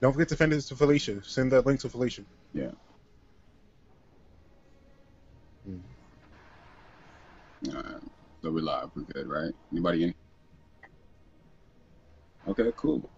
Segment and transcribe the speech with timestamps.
[0.00, 1.22] Don't forget to send it to Felicia.
[1.22, 2.22] Send that link to Felicia.
[2.54, 2.70] Yeah.
[5.68, 5.80] Mm.
[7.68, 8.02] Alright,
[8.42, 8.90] so we're live.
[8.96, 9.52] We're good, right?
[9.70, 10.14] Anybody in?
[12.48, 13.08] Okay, cool.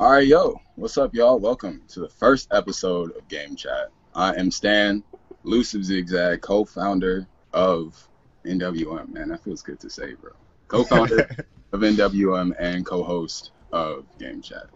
[0.00, 1.38] All right, yo, what's up, y'all?
[1.38, 3.90] Welcome to the first episode of Game Chat.
[4.14, 5.04] I am Stan,
[5.44, 8.08] Elusive Zigzag, co-founder of
[8.46, 9.12] NWM.
[9.12, 10.30] Man, that feels good to say, bro.
[10.68, 11.28] Co-founder
[11.72, 14.70] of NWM and co-host of Game Chat.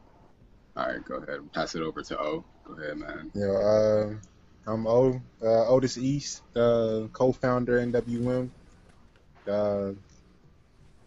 [0.77, 1.53] All right, go ahead.
[1.53, 2.45] Pass it over to O.
[2.65, 3.31] Go ahead, man.
[3.35, 4.15] Yeah, uh,
[4.67, 8.48] I'm O, uh, Otis East, uh, co-founder NWM.
[9.47, 9.93] Uh,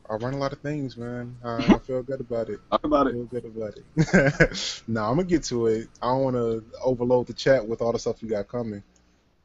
[0.08, 1.36] I run a lot of things, man.
[1.44, 2.60] Uh, I feel good about it.
[2.70, 3.14] Talk about I it.
[3.14, 4.84] feel good about it.
[4.88, 5.88] no, I'm gonna get to it.
[6.02, 8.84] I don't want to overload the chat with all the stuff we got coming,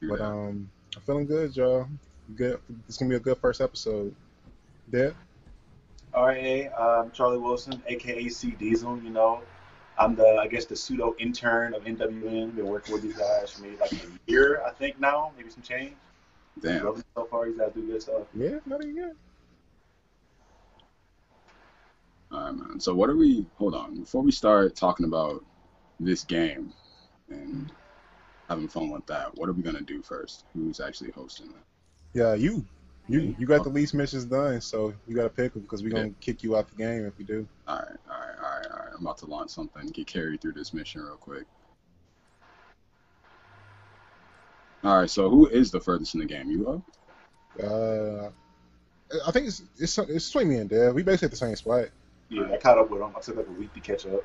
[0.03, 1.89] Do but um, I'm feeling good, y'all.
[2.37, 2.61] Good.
[2.89, 4.15] It's gonna be a good first episode.
[4.91, 5.15] Dev?
[6.15, 9.01] RA, um, Charlie Wilson, aka C Diesel.
[9.03, 9.41] You know,
[10.01, 12.57] I'm the I guess the pseudo intern of NWM.
[12.57, 15.63] Been working with these guys for maybe like a year, I think now, maybe some
[15.63, 15.93] change.
[16.63, 16.87] Damn.
[16.87, 17.47] Love it so far.
[17.47, 18.23] These guys do good stuff.
[18.23, 19.17] Uh, yeah, not even good.
[22.33, 22.81] All right, man.
[22.81, 23.45] So what are we?
[23.57, 24.01] Hold on.
[24.01, 25.45] Before we start talking about
[25.99, 26.73] this game
[27.29, 27.71] and
[28.49, 30.45] having fun with that, what are we gonna do first?
[30.55, 31.65] Who's actually hosting that?
[32.15, 32.65] Yeah, you.
[33.09, 35.91] You you got the least missions done, so you got to pick them because we're
[35.91, 36.13] gonna Yeah.
[36.21, 37.45] kick you out the game if we do.
[37.67, 38.90] All right, all right, all right, all right.
[39.01, 39.87] I'm about to launch something.
[39.87, 41.45] Get carried through this mission real quick.
[44.85, 45.09] All right.
[45.09, 46.51] So who is the furthest in the game?
[46.51, 47.63] You up?
[47.63, 48.29] Uh,
[49.27, 50.95] I think it's it's it's between me and Dev.
[50.95, 51.87] We basically at the same spot.
[52.29, 53.13] Yeah, I caught up with them.
[53.17, 54.23] I took like a week to catch up.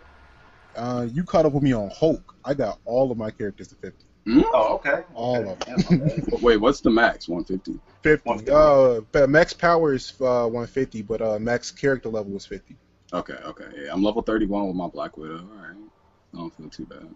[0.75, 2.35] Uh, you caught up with me on Hulk.
[2.43, 4.05] I got all of my characters to 50.
[4.25, 4.41] Hmm?
[4.53, 5.03] Oh, okay.
[5.13, 5.71] All okay.
[5.71, 6.37] of Yeah.
[6.41, 7.29] Wait, what's the max?
[7.29, 7.79] 150.
[8.01, 8.29] 50.
[8.29, 8.51] 150.
[8.51, 12.75] Uh, but max power is uh 150, but uh max character level is 50.
[13.13, 13.65] Okay, okay.
[13.77, 15.37] Yeah, I'm level 31 with my Black Widow.
[15.37, 15.75] All right.
[16.33, 17.07] I don't feel too bad.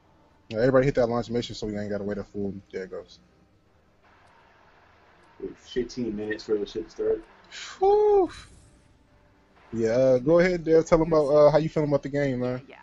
[0.50, 2.54] Now, everybody hit that launch mission, so we ain't gotta wait a full.
[2.72, 3.20] There it goes.
[5.40, 7.24] Wait, 15 minutes for the shit to start.
[7.80, 8.32] Whew.
[9.72, 10.86] Yeah, uh, go ahead, Dev.
[10.86, 12.62] Tell them about uh, how you feeling about the game, man.
[12.68, 12.76] Yeah.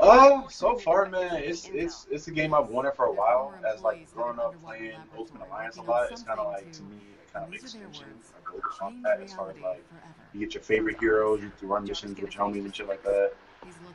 [0.00, 3.52] Oh, so far, man, it's it's it's a game I've wanted for a while.
[3.66, 6.96] As like growing up playing Ultimate Alliance a lot, it's kind of like to me,
[6.96, 8.04] it kind of makes extension
[8.38, 9.84] of Golden Combat as far as like
[10.32, 13.32] you get your favorite heroes, you can run missions with homies and shit like that.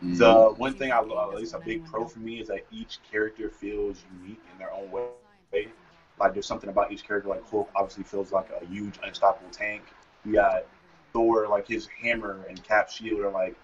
[0.03, 0.17] Mm.
[0.17, 2.99] The one thing I love, at least a big pro for me, is that each
[3.09, 5.67] character feels unique in their own way.
[6.19, 7.29] Like there's something about each character.
[7.29, 9.83] Like Hulk obviously feels like a huge unstoppable tank.
[10.23, 10.65] You got
[11.13, 13.55] Thor, like his hammer and Cap shield are like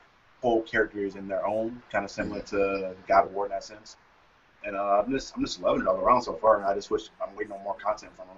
[0.41, 3.97] whole characters in their own, kind of similar to God of War in that sense.
[4.63, 6.57] And uh, I'm just I'm just loving it all around so far.
[6.57, 8.37] And I just wish I'm waiting on more content from them.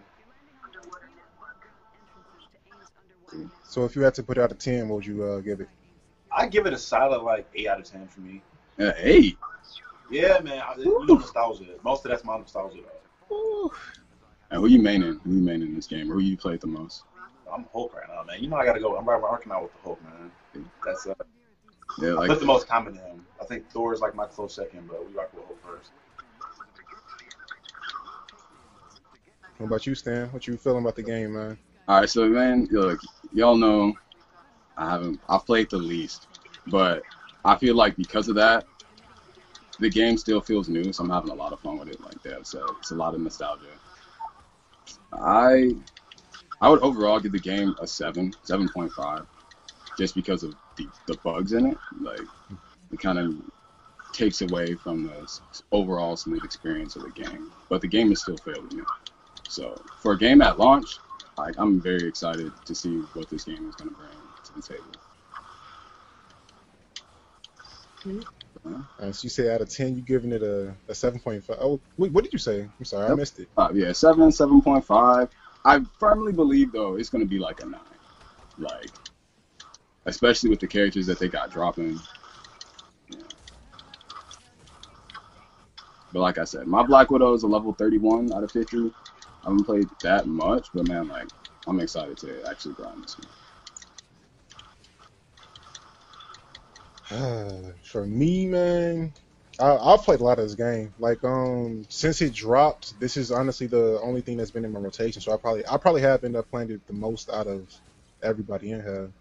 [3.63, 5.69] So if you had to put out a 10, what would you uh, give it?
[6.35, 8.41] I give it a solid like eight out of ten for me.
[8.77, 9.37] Yeah, eight.
[10.09, 10.61] Yeah, man.
[10.61, 11.65] I, you know, nostalgia.
[11.83, 12.79] Most of that's my nostalgia.
[13.29, 13.71] Though.
[14.51, 15.19] And who you maining?
[15.23, 16.07] Who you maining in this game?
[16.07, 17.03] Who you play the most?
[17.51, 18.41] I'm Hulk right now, man.
[18.41, 18.97] You know I gotta go.
[18.97, 20.65] I'm working out with the Hulk, man.
[20.83, 21.13] That's uh,
[21.99, 23.25] Yeah, I put the most common to him.
[23.39, 25.91] I think Thor is like my close second, but we rock with Hulk first.
[29.57, 30.27] What about you, Stan?
[30.29, 31.57] What you feeling about the game, man?
[31.85, 33.01] All right, so man, look,
[33.33, 33.93] y'all know
[34.77, 36.27] I haven't I've played the least,
[36.67, 37.03] but
[37.43, 38.65] I feel like because of that,
[39.79, 41.99] the game still feels new, so I'm having a lot of fun with it.
[42.01, 43.65] Like that, so it's a lot of nostalgia.
[45.11, 45.71] I
[46.61, 49.25] I would overall give the game a seven, seven point five,
[49.97, 51.77] just because of the, the bugs in it.
[51.99, 52.21] Like
[52.93, 53.35] it kind of
[54.13, 55.39] takes away from the
[55.73, 58.85] overall smooth experience of the game, but the game is still fairly new.
[59.49, 60.97] So for a game at launch,
[61.37, 64.09] like I'm very excited to see what this game is going to bring
[64.43, 64.85] to the table.
[68.65, 71.43] Uh, so you say out of 10, you're giving it a, a 7.5.
[71.59, 72.61] Oh, wait, what did you say?
[72.61, 73.49] I'm sorry, I missed it.
[73.57, 75.29] Uh, yeah, seven, seven point five.
[75.65, 77.81] I firmly believe though it's going to be like a nine,
[78.57, 78.91] like
[80.05, 81.99] especially with the characters that they got dropping.
[83.09, 83.19] Yeah.
[86.11, 88.91] But like I said, my Black Widow is a level 31 out of 50.
[89.43, 91.27] I haven't played that much, but man, like
[91.67, 93.17] I'm excited to actually grind this
[97.09, 97.73] one.
[97.83, 99.13] For me, man,
[99.59, 100.93] I, I've played a lot of this game.
[100.97, 104.79] Like, um, since it dropped, this is honestly the only thing that's been in my
[104.79, 105.21] rotation.
[105.21, 107.67] So I probably, I probably have ended up playing it the most out of
[108.21, 109.11] everybody in here.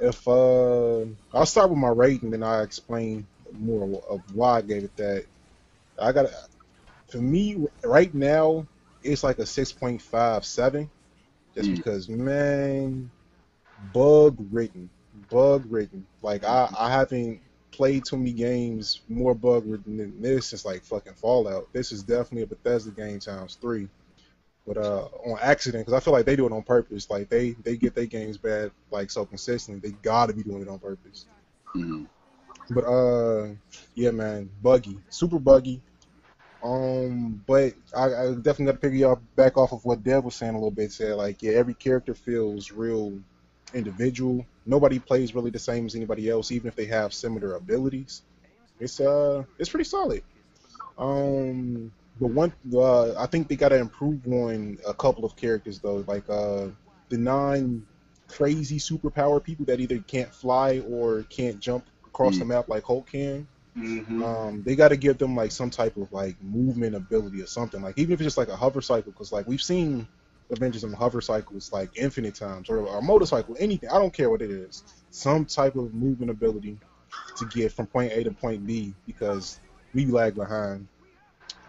[0.00, 1.04] If uh,
[1.34, 3.26] I'll start with my rating, then I explain
[3.58, 5.24] more of why I gave it that.
[5.98, 6.26] I got,
[7.10, 8.66] for me, right now,
[9.04, 10.90] it's like a six point five seven,
[11.54, 11.76] just Mm.
[11.76, 13.10] because, man,
[13.92, 14.90] bug written,
[15.30, 16.06] bug written.
[16.22, 17.40] Like I, I haven't
[17.72, 21.72] played too many games more bug ridden than this since like fucking Fallout.
[21.72, 23.88] This is definitely a Bethesda game times three.
[24.66, 27.10] But uh, on accident, because I feel like they do it on purpose.
[27.10, 29.90] Like they they get their games bad like so consistently.
[29.90, 31.26] They gotta be doing it on purpose.
[31.74, 32.06] Mhm.
[32.70, 33.48] But uh,
[33.94, 35.82] yeah, man, buggy, super buggy.
[36.62, 40.34] Um, but I, I definitely got to pick y'all back off of what Dev was
[40.36, 40.92] saying a little bit.
[40.92, 43.18] Said like, yeah, every character feels real
[43.74, 44.46] individual.
[44.64, 48.22] Nobody plays really the same as anybody else, even if they have similar abilities.
[48.78, 50.22] It's uh, it's pretty solid.
[50.98, 55.80] Um, but one, uh, I think they got to improve on a couple of characters
[55.80, 56.68] though, like uh,
[57.08, 57.86] the nine
[58.28, 62.46] crazy superpower people that either can't fly or can't jump across the Mm.
[62.46, 63.48] map like Hulk can.
[63.76, 64.22] Mm-hmm.
[64.22, 67.82] Um, they got to give them like some type of like movement ability or something.
[67.82, 70.06] Like even if it's just like a hover cycle, because like we've seen
[70.50, 73.88] Avengers on hover cycles like infinite times, or a motorcycle, anything.
[73.88, 74.82] I don't care what it is.
[75.10, 76.78] Some type of movement ability
[77.36, 79.58] to get from point A to point B because
[79.94, 80.88] we lag behind.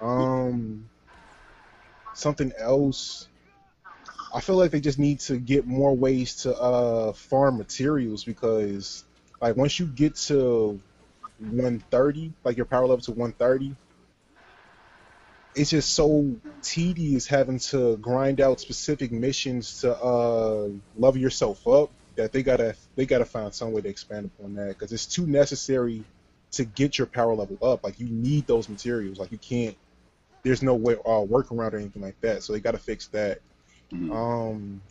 [0.02, 0.90] Um,
[2.14, 3.28] something else.
[4.36, 9.04] I feel like they just need to get more ways to uh farm materials because
[9.40, 10.80] like once you get to
[11.40, 13.76] 130, like your power level to 130,
[15.56, 21.92] it's just so tedious having to grind out specific missions to uh level yourself up
[22.16, 25.28] that they gotta they gotta find some way to expand upon that because it's too
[25.28, 26.04] necessary
[26.52, 27.84] to get your power level up.
[27.84, 29.20] Like you need those materials.
[29.20, 29.76] Like you can't.
[30.44, 32.44] There's no way uh, workaround or anything like that.
[32.44, 33.40] So they gotta fix that.
[33.92, 34.12] Mhm.
[34.12, 34.82] Um,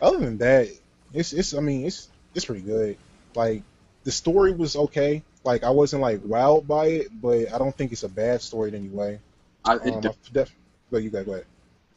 [0.00, 0.68] other than that,
[1.12, 2.96] it's it's I mean it's it's pretty good.
[3.34, 3.62] Like
[4.08, 5.22] the story was okay.
[5.44, 8.70] Like I wasn't like wowed by it, but I don't think it's a bad story
[8.70, 9.20] in any way.
[9.66, 10.54] I, Um, it def-
[10.90, 11.44] but you got go ahead.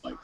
[0.04, 0.18] Like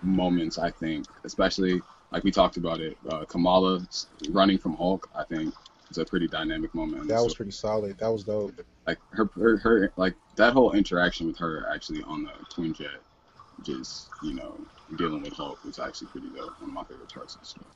[0.00, 1.82] moments, I think, especially
[2.12, 2.96] like we talked about it.
[3.06, 3.86] Uh, Kamala
[4.30, 5.52] running from Hulk, I think,
[5.90, 7.08] is a pretty dynamic moment.
[7.08, 7.98] That was So, pretty solid.
[7.98, 8.54] That was dope.
[8.86, 13.00] like her, her, her, like that whole interaction with her actually on the Quinjet,
[13.64, 14.58] just you know
[14.96, 16.58] dealing with Hulk was actually pretty dope.
[16.58, 17.66] One of my favorite parts of the story.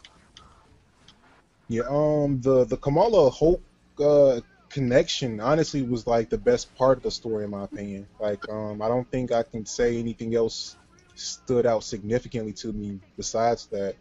[1.69, 1.85] Yeah.
[1.89, 2.41] Um.
[2.41, 3.63] The the Kamala Hulk
[3.99, 8.07] uh, connection honestly was like the best part of the story in my opinion.
[8.21, 10.77] Like um, I don't think I can say anything else
[11.15, 13.95] stood out significantly to me besides that.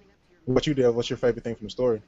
[0.45, 0.89] What you did?
[0.89, 2.01] What's your favorite thing from the story?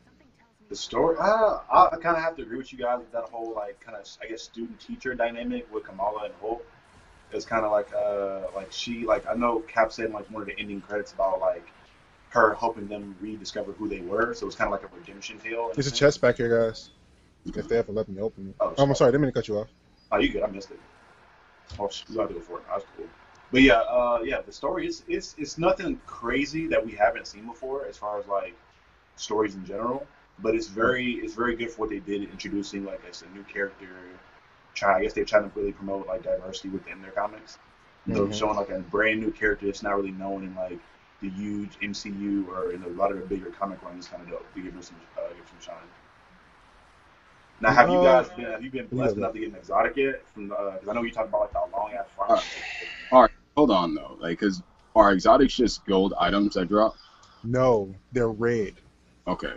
[0.69, 3.53] The story, uh, I kind of have to agree with you guys with that whole
[3.53, 6.65] like kind of I guess student teacher dynamic with Kamala and Hulk.
[7.31, 10.47] It's kind of like uh like she like I know Cap said like one of
[10.47, 11.67] the ending credits about like
[12.35, 14.33] her helping them rediscover who they were.
[14.33, 15.71] So it's kind of like a redemption tale.
[15.73, 15.99] There's a sense.
[15.99, 16.89] chest back here, guys.
[17.45, 18.55] If they ever let me open it.
[18.59, 19.67] Oh, Oh, I'm sorry, I didn't mean to cut you off.
[20.11, 20.43] Oh, you good?
[20.43, 20.79] I missed it.
[21.79, 22.63] Oh, you got to go for it.
[22.67, 23.07] That's cool.
[23.51, 27.45] But yeah, uh, yeah, the story is it's it's nothing crazy that we haven't seen
[27.45, 28.55] before as far as like
[29.15, 30.05] stories in general.
[30.39, 33.43] But it's very it's very good for what they did introducing like as a new
[33.43, 33.87] character.
[34.73, 37.57] Try I guess they're trying to really promote like diversity within their comics.
[38.13, 38.33] So Mhm.
[38.33, 40.79] showing like a brand new character that's not really known in like
[41.25, 44.53] the huge MCU or in a lot of the bigger comic runs kind of dope.
[44.53, 45.89] To give them some uh, give some shine.
[47.61, 49.17] Now, have you Uh, guys been have you been blessed yeah.
[49.17, 50.27] enough to get an exotic yet?
[50.33, 52.31] From because I know you talked about like the long ass farm.
[52.35, 52.41] Uh,
[53.11, 54.61] All right, hold on though, like, cause
[54.95, 56.95] are exotics just gold items that drop?
[57.43, 58.81] No, they're red.
[59.27, 59.55] Okay,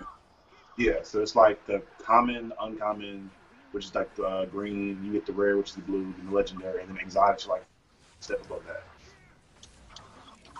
[0.76, 3.30] Yeah, so it's like the common, uncommon,
[3.72, 5.02] which is like the uh, green.
[5.04, 7.50] You get the rare, which is the blue, and the legendary, and then exotics are
[7.50, 8.84] like a step above that.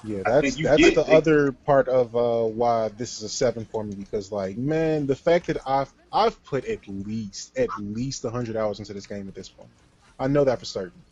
[0.05, 3.83] Yeah, that's that's the they- other part of uh, why this is a seven for
[3.85, 8.57] me because like man, the fact that I've I've put at least at least hundred
[8.57, 9.71] hours into this game at this point,
[10.19, 11.03] I know that for certain.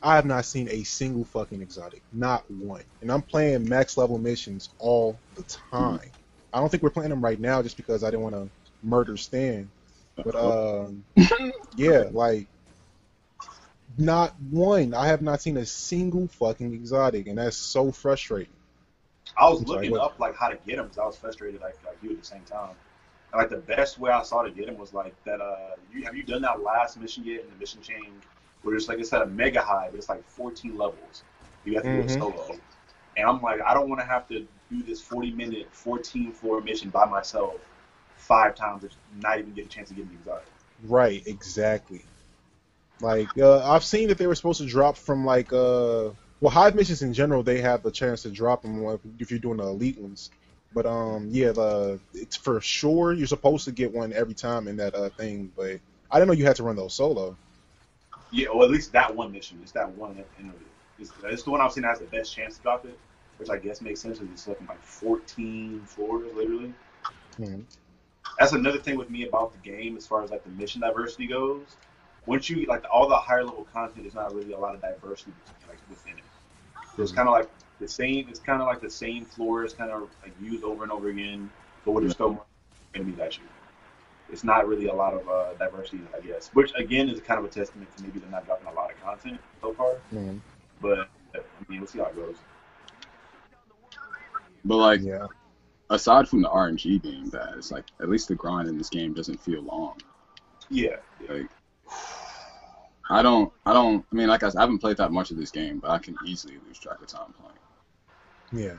[0.00, 4.18] I have not seen a single fucking exotic, not one, and I'm playing max level
[4.18, 6.00] missions all the time.
[6.52, 8.48] I don't think we're playing them right now just because I didn't want to
[8.82, 9.70] murder Stan,
[10.24, 11.04] but um,
[11.76, 12.46] yeah, like
[13.98, 14.94] not one.
[14.94, 18.54] I have not seen a single fucking exotic, and that's so frustrating.
[19.36, 20.00] I was I'm looking what?
[20.00, 22.24] up like how to get them because I was frustrated like, like you at the
[22.24, 22.70] same time.
[23.32, 25.40] And, like the best way I saw to get them was like that.
[25.40, 28.12] Uh, you have you done that last mission yet in the mission chain
[28.62, 31.22] where it's like it's at a Mega Hive, but it's like 14 levels.
[31.64, 32.10] You have to do it Mhm.
[32.10, 32.56] solo.
[33.16, 36.60] And I'm like, I don't want to have to do this 40 minute, 14 floor
[36.60, 37.56] mission by myself
[38.16, 38.84] five times
[39.20, 40.48] not even get a chance to get an exotic.
[40.82, 42.04] Right, exactly.
[43.00, 46.74] Like uh, I've seen that they were supposed to drop from like uh well hive
[46.74, 48.84] missions in general they have the chance to drop them
[49.20, 50.30] if- you're doing the elite ones.
[50.72, 54.76] But um yeah the it's for sure you're supposed to get one every time in
[54.78, 55.52] that uh thing.
[55.56, 57.38] But I didn't know you had to run those solo.
[58.30, 59.58] Yeah, or at least that one mission.
[59.62, 60.66] It's that one at the end of it.
[60.98, 62.98] It's, it's the one I've seen that has the best chance to drop it,
[63.38, 66.74] which I guess makes sense because it's looking like 14 floors literally.
[67.38, 67.66] Mhm.
[68.38, 71.26] that's another thing with me about the game as far as like the mission diversity
[71.26, 71.76] goes.
[72.28, 75.32] Once you like all the higher level content, there's not really a lot of diversity
[75.66, 76.24] like within it.
[76.94, 77.48] So it's kind of like
[77.80, 78.28] the same.
[78.28, 81.08] It's kind of like the same floor is kind of like used over and over
[81.08, 81.50] again,
[81.86, 82.44] but with still more
[82.94, 83.44] enemies at you.
[84.30, 86.50] It's not really a lot of uh, diversity, I guess.
[86.52, 89.00] Which again is kind of a testament to maybe they're not dropping a lot of
[89.02, 89.94] content so far.
[90.12, 90.38] Mhm.
[90.82, 92.36] But I mean, we'll see how it goes.
[94.66, 95.28] But like, Yeah.
[95.88, 99.14] aside from the RNG being bad, it's like at least the grind in this game
[99.14, 99.96] doesn't feel long.
[100.68, 101.32] Yeah, yeah.
[101.32, 101.50] Like,
[103.10, 104.04] I don't, I don't.
[104.12, 105.98] I mean, like I, said, I haven't played that much of this game, but I
[105.98, 108.66] can easily lose track of time playing.
[108.66, 108.76] Yeah.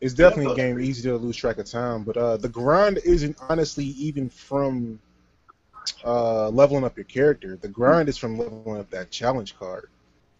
[0.00, 3.36] It's definitely a game easy to lose track of time, but uh, the grind isn't
[3.48, 4.98] honestly even from
[6.04, 7.56] uh, leveling up your character.
[7.56, 9.88] The grind is from leveling up that challenge card.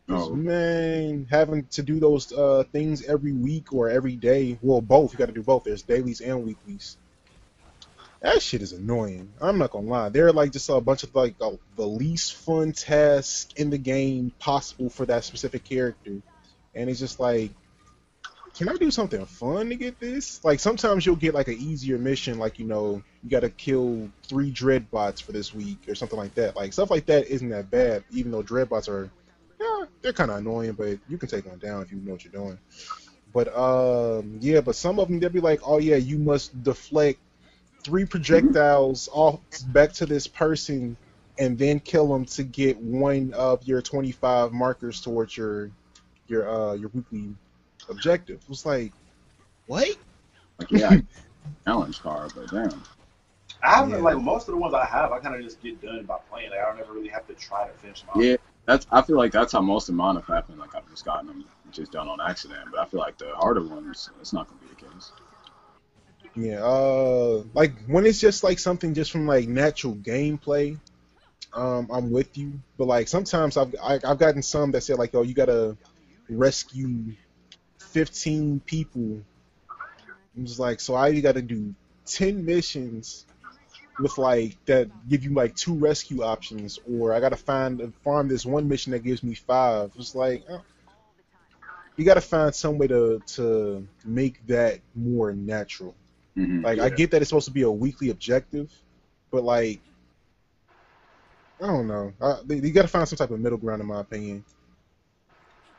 [0.09, 0.35] Oh.
[0.35, 5.12] Man, having to do those uh, things every week or every day, well, both.
[5.12, 5.62] You got to do both.
[5.62, 6.97] There's dailies and weeklies.
[8.22, 9.32] That shit is annoying.
[9.40, 10.08] I'm not gonna lie.
[10.08, 14.32] They're like just a bunch of like the, the least fun tasks in the game
[14.38, 16.22] possible for that specific character,
[16.72, 17.50] and it's just like,
[18.54, 20.44] can I do something fun to get this?
[20.44, 24.08] Like sometimes you'll get like an easier mission, like you know you got to kill
[24.22, 26.54] three dreadbots for this week or something like that.
[26.54, 29.10] Like stuff like that isn't that bad, even though dreadbots are,
[29.60, 32.24] yeah, they're kind of annoying, but you can take one down if you know what
[32.24, 32.58] you're doing.
[33.32, 37.18] But um, yeah, but some of them they'll be like, oh yeah, you must deflect
[37.84, 40.96] three projectiles off back to this person
[41.38, 45.70] and then kill them to get one of your 25 markers towards your
[46.28, 47.34] your uh your weekly
[47.88, 48.40] objective.
[48.42, 48.92] It was like,
[49.66, 49.88] what?
[50.58, 50.96] Like, yeah,
[51.64, 52.82] challenge card, but damn.
[53.62, 53.98] I haven't Yeah.
[53.98, 55.12] like most of the ones I have.
[55.12, 56.50] I kind of just get done by playing.
[56.50, 58.22] Like I don't ever really have to try to finish them.
[58.22, 58.36] Yeah,
[58.66, 58.86] that's.
[58.90, 60.58] I feel like that's how most of mine have happened.
[60.58, 62.68] Like I've just gotten them just done on accident.
[62.70, 64.81] But I feel like the harder ones, it's not gonna be the case.
[66.34, 70.78] Yeah, uh, like when it's just like something just from like natural gameplay,
[71.54, 72.60] um, I'm with you.
[72.78, 75.76] But like sometimes I've I, I've gotten some that say like, oh, you gotta
[76.28, 77.14] rescue
[77.78, 79.22] 15 people.
[80.36, 81.74] I'm just like, so I either gotta do
[82.06, 83.26] 10 missions
[83.98, 88.46] with like that give you like two rescue options, or I gotta find farm this
[88.46, 89.92] one mission that gives me five.
[89.98, 90.44] It's like.
[90.50, 90.58] uh,
[91.96, 95.94] you gotta find some way to to make that more natural.
[96.34, 98.72] Hmm Like I get that it's supposed to be a weekly objective,
[99.30, 99.80] but like
[101.62, 102.12] I don't know.
[102.20, 104.44] I, they, you got to find some type of middle ground, in my opinion.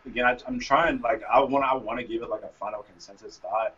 [0.06, 1.02] Again, I, I'm trying.
[1.02, 1.66] Like I want.
[1.66, 3.76] I want to give it like a final consensus thought.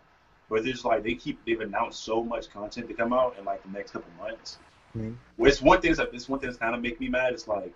[0.50, 1.44] But there's like they keep.
[1.46, 4.58] They've announced so much content to come out in like the next couple months.
[4.96, 5.16] Mhm.
[5.38, 5.94] Well, it's one thing.
[5.96, 7.34] That it's one thing that's kind of make me mad.
[7.34, 7.76] It's like,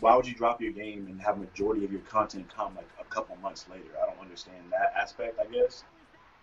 [0.00, 3.04] why would you drop your game and have majority of your content come like a
[3.04, 3.90] couple months later?
[4.02, 5.38] I don't understand that aspect.
[5.40, 5.84] I guess,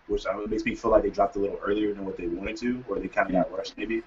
[0.09, 2.27] which I, it makes me feel like they dropped a little earlier than what they
[2.27, 4.01] wanted to, or they kind of got rushed maybe.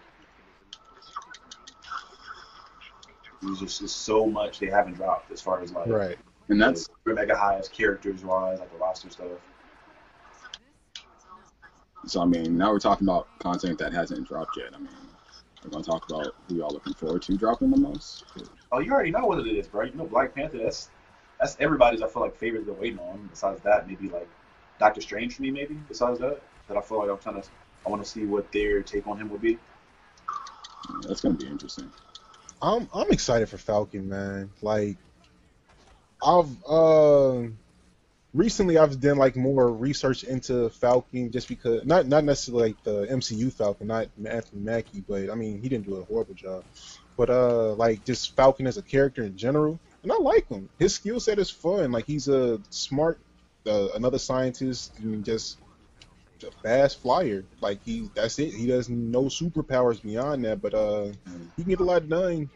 [3.41, 6.19] There's just, just so much they haven't dropped as far as like Right.
[6.49, 9.29] And that's the Mega Hives, characters wise, like the roster stuff.
[12.07, 12.21] so.
[12.21, 14.75] I mean, now we're talking about content that hasn't dropped yet.
[14.75, 14.89] I mean,
[15.65, 18.25] we're gonna talk about who y'all looking forward to dropping the most.
[18.73, 19.85] Oh, you already know what it is, bro.
[19.85, 20.59] You know Black Panther.
[20.59, 20.91] That's
[21.39, 22.03] that's everybody's.
[22.03, 23.29] I feel like favorite they're waiting on.
[23.31, 24.29] Besides that, maybe like
[24.79, 25.51] Doctor Strange for me.
[25.51, 27.49] Maybe besides that, that I feel like I'm trying to.
[27.85, 29.59] I want to see what their take on him would be.
[31.07, 31.91] That's gonna be interesting.
[32.61, 34.51] I'm I'm excited for Falcon, man.
[34.61, 34.97] Like
[36.25, 37.43] I've uh
[38.33, 43.07] recently I've done like more research into Falcon just because not not necessarily like the
[43.07, 46.65] MCU Falcon, not Anthony Mackie, but I mean he didn't do a horrible job.
[47.17, 50.69] But uh like just Falcon as a character in general, and I like him.
[50.79, 51.91] His skill set is fun.
[51.91, 53.19] Like he's a smart
[53.67, 55.59] uh, another scientist and just
[56.45, 57.45] a fast flyer.
[57.61, 58.53] Like he that's it.
[58.53, 61.13] He doesn't no superpowers beyond that, but uh
[61.57, 62.51] he can get a lot done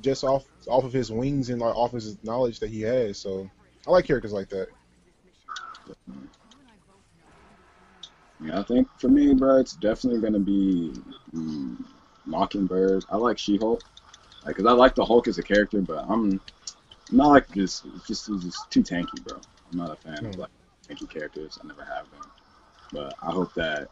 [0.00, 3.18] just off off of his wings and like off of his knowledge that he has.
[3.18, 3.50] So
[3.86, 4.68] I like characters like that.
[8.40, 10.94] Yeah, I think for me, bro, it's definitely gonna be
[11.34, 11.76] mm,
[12.24, 13.04] Mockingbird.
[13.10, 13.82] I like She-Hulk,
[14.44, 16.40] like, cause I like the Hulk as a character, but I'm
[17.10, 19.40] not like just just just too tanky, bro.
[19.70, 20.40] I'm not a fan of Hmm.
[20.40, 20.50] like
[20.88, 21.58] tanky characters.
[21.62, 22.20] I never have been,
[22.92, 23.88] but I hope that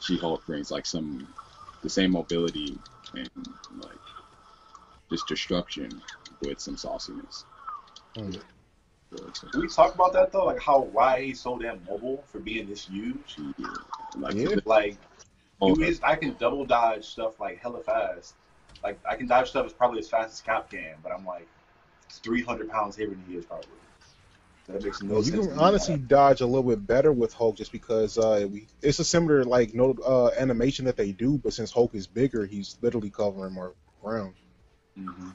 [0.00, 1.26] She-Hulk brings like some
[1.82, 2.78] the same mobility
[3.14, 3.30] and
[3.78, 3.98] like
[5.10, 6.00] just destruction
[6.42, 7.44] with some sauciness.
[8.14, 10.46] So, Can we talk about that though?
[10.46, 13.36] Like how why he's so damn mobile for being this huge?
[13.58, 13.66] yeah,
[14.16, 14.56] like Yeah.
[14.64, 14.96] Like
[15.60, 18.34] Hulk- is, I can double dodge stuff like hella fast.
[18.82, 21.46] Like I can dodge stuff as probably as fast as Cap can, but I'm like
[22.10, 23.68] 300 pounds heavier than he is probably.
[24.68, 25.34] That makes no Well, sense.
[25.36, 28.66] you to can honestly dodge a little bit better with Hulk just because uh, we,
[28.82, 32.44] it's a similar like no uh, animation that they do, but since Hulk is bigger,
[32.46, 34.34] he's literally covering more ground.
[34.98, 35.32] Mhm.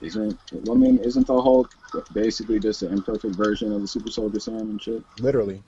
[0.00, 1.70] Isn't I mean, isn't the Hulk
[2.12, 5.02] basically just an imperfect version of the Super Soldier Serum and shit?
[5.18, 5.62] Literally,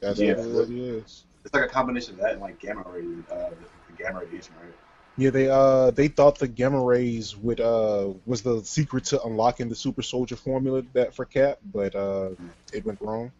[0.00, 0.36] that's Yeah.
[0.36, 1.24] literally what he is.
[1.44, 4.54] It's like a combination of that and like gamma ray, uh, the, the gamma radiation,
[4.62, 4.74] right?
[5.16, 9.68] Yeah, they uh they thought the gamma rays would uh was the secret to unlocking
[9.68, 12.30] the super soldier formula that for Cap, but uh
[12.72, 13.30] it went wrong.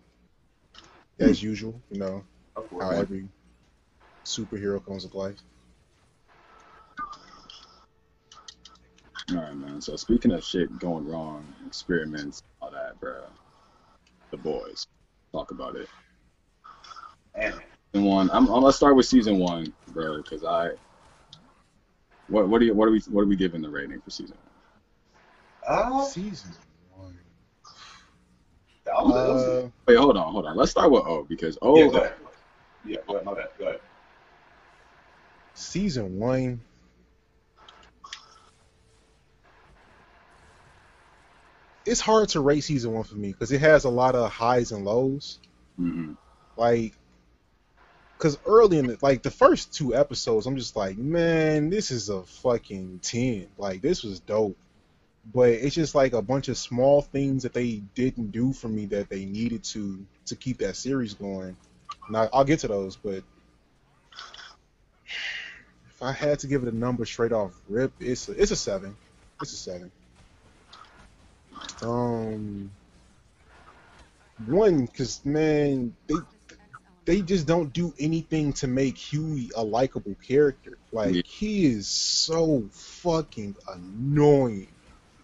[1.19, 2.25] As usual, you know,
[2.81, 3.28] how every
[4.25, 5.38] superhero comes to life.
[9.31, 9.81] All right, man.
[9.81, 13.25] So speaking of shit going wrong, experiments, all that, bro.
[14.31, 14.87] The boys.
[15.33, 15.88] Talk about it.
[17.35, 17.54] And
[17.95, 18.31] Season one.
[18.33, 20.71] I'm, I'm, let's start with season one, bro, because I.
[22.28, 24.37] What what do you what are we what are we giving the rating for season
[24.43, 25.76] one?
[25.76, 26.52] uh, Season
[26.97, 27.19] one.
[28.85, 30.57] that was, that was, Uh, Wait, hold on, hold on.
[30.57, 31.76] Let's start with O because O.
[31.78, 32.14] yeah, go ahead.
[32.85, 33.25] Yeah, go ahead.
[33.26, 33.49] My bad.
[33.59, 33.81] Go ahead.
[35.54, 36.61] season one.
[41.87, 44.73] It's hard to rate season one for me because it has a lot of highs
[44.73, 45.38] and lows.
[45.78, 46.16] Mhm.
[46.57, 46.95] like
[48.25, 52.09] because early in the like the first two episodes i'm just like man this is
[52.09, 54.57] a fucking 10 like this was dope.
[55.35, 58.87] But it's just like a bunch of small things that they didn't do for me
[58.87, 61.54] that they needed to to keep that series going.
[62.09, 63.23] Now i'll get to those but
[65.90, 68.57] if i had to give it a number straight off rip it's a, it's a
[68.57, 68.97] seven.
[69.43, 69.93] It's a seven.
[71.83, 72.71] Um
[74.47, 76.14] one because man they
[77.06, 80.78] they just don't do anything to make Huey a likable character.
[80.92, 81.23] Like Yeah.
[81.26, 84.68] he is so fucking annoying.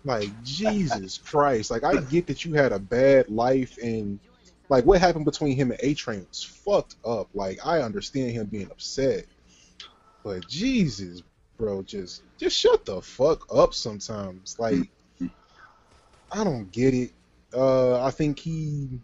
[0.04, 1.70] Like Jesus Christ.
[1.70, 4.20] Like I get that you had a bad life and
[4.68, 7.28] like what happened between him and A Train was fucked up.
[7.34, 9.26] Like I understand him being upset.
[10.25, 11.22] But Jesus,
[11.58, 14.56] bro, just just shut the fuck up sometimes.
[14.58, 14.90] Like
[16.30, 17.12] I don't get it.
[17.54, 19.00] Uh I think he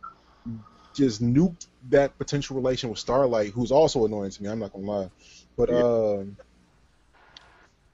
[0.96, 4.48] just nuked that potential relation with Starlight, who's also annoying to me.
[4.48, 5.10] I'm not gonna lie,
[5.56, 5.74] but Yeah.
[5.84, 6.24] uh,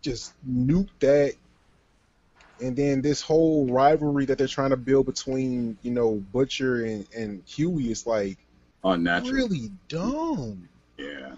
[0.00, 1.34] just nuked that,
[2.60, 7.06] and then this whole rivalry that they're trying to build between you know Butcher and
[7.14, 8.38] and Huey is like
[8.84, 9.32] Unnatural.
[9.32, 10.68] really dumb.
[10.98, 11.34] Yeah.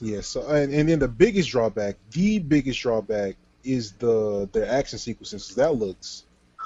[0.00, 0.20] Yeah.
[0.22, 5.54] So and, and then the biggest drawback, the biggest drawback is the the action sequences.
[5.56, 6.24] That looks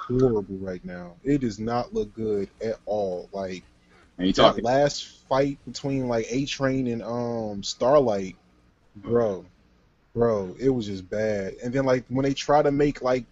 [0.09, 1.15] horrible right now.
[1.25, 3.29] It does not look good at all.
[3.33, 3.65] Like
[4.19, 4.65] And you that talking?
[4.65, 8.37] last fight between like A Train and um Starlight,
[8.97, 9.45] bro,
[10.15, 11.55] bro, it was just bad.
[11.63, 13.25] And then like when they try to make like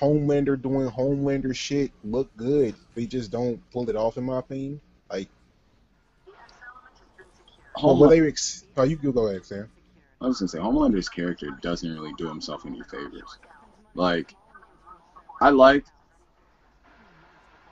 [0.00, 4.80] Homelander doing Homelander shit look good, they just don't pull it off in my opinion.
[5.10, 5.28] Like,
[7.76, 9.68] Homelander, well, they ex- oh, you can go ahead, Sam.
[10.20, 13.38] I was gonna say Homelander's character doesn't really do himself any favors.
[13.94, 14.34] Like,
[15.40, 15.84] I like,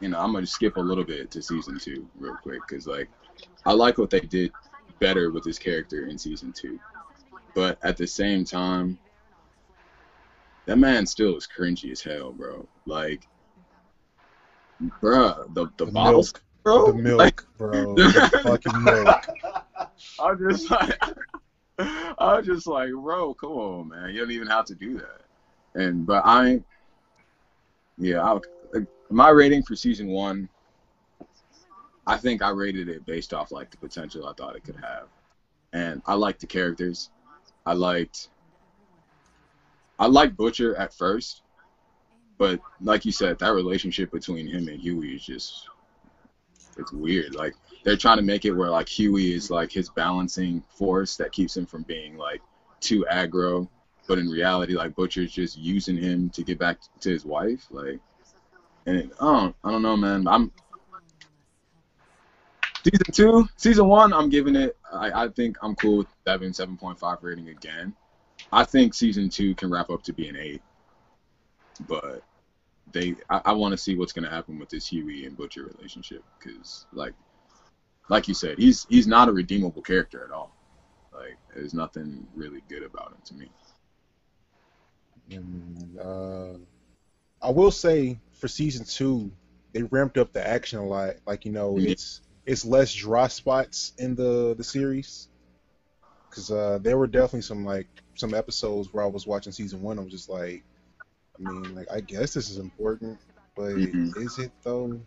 [0.00, 3.08] you know, I'm gonna skip a little bit to season two real quick because like,
[3.64, 4.52] I like what they did
[4.98, 6.78] better with his character in season two,
[7.54, 8.98] but at the same time,
[10.66, 12.66] that man still is cringy as hell, bro.
[12.86, 13.26] Like,
[15.00, 19.26] bruh, the the, The bottles, milk, bro, the milk, like, bro, the fucking milk.
[20.20, 20.98] I'm just like,
[22.18, 24.10] I'm just like, bro, come on, man.
[24.10, 25.80] You don't even have to do that.
[25.80, 26.62] And but I,
[27.98, 28.80] yeah, I, like, uh,
[29.10, 30.48] my rating for season one,
[32.06, 35.08] I think I rated it based off like the potential I thought it could have,
[35.72, 37.10] and I liked the characters.
[37.64, 38.28] I liked,
[39.98, 41.42] I liked Butcher at first,
[42.38, 45.68] but like you said, that relationship between him and Huey is just,
[46.78, 47.34] it's weird.
[47.34, 51.32] Like they're trying to make it where like Huey is like his balancing force that
[51.32, 52.42] keeps him from being like
[52.80, 53.68] too aggro,
[54.06, 57.66] but in reality, like Butcher's just using him to get back to his wife.
[57.70, 58.00] Like,
[58.86, 60.28] and it, I don't, I don't know, man.
[60.28, 60.52] I'm
[62.84, 64.12] season two, season one.
[64.12, 64.76] I'm giving it.
[64.92, 67.94] I, I think I'm cool with seven, seven point five rating again.
[68.52, 70.62] I think season two can wrap up to be an eight,
[71.88, 72.22] but
[72.92, 76.22] they, I, I want to see what's gonna happen with this Huey and Butcher relationship
[76.38, 77.14] because, like,
[78.08, 80.54] like you said, he's he's not a redeemable character at all.
[81.12, 83.50] Like, there's nothing really good about him to me.
[85.30, 86.54] And, uh,
[87.42, 89.32] I will say for season two,
[89.72, 91.16] they ramped up the action a lot.
[91.26, 91.84] Like you know, Yeah.
[91.84, 95.28] it's it's less dry spots in the the series.
[96.30, 99.98] because uh, there were definitely some like some episodes where I was watching season one.
[99.98, 100.64] I was just like,
[101.38, 103.20] I mean, like I guess this is important,
[103.56, 104.14] but Mhm.
[104.14, 105.00] is it though?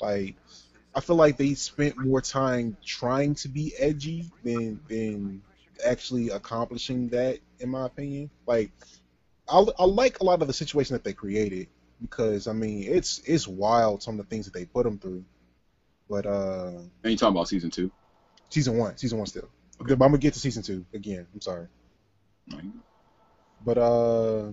[0.00, 0.36] Like,
[0.94, 5.42] I feel like they spent more time trying to be edgy than than
[5.86, 8.30] actually accomplishing that, in my opinion.
[8.46, 8.72] Like,
[9.50, 11.68] I, I like a lot of the situation that they created
[12.00, 15.24] because I mean, it's it's wild some of the things that they put them through.
[16.08, 16.72] But uh,
[17.04, 17.90] And you talking about season two?
[18.50, 19.48] season one, season one still.
[19.78, 21.26] But I'm gonna get to season two again.
[21.32, 21.68] I'm sorry.
[23.64, 24.50] But uh,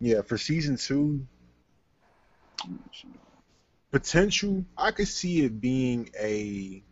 [0.00, 1.26] yeah, for season two,
[3.90, 6.82] potential, I could see it being a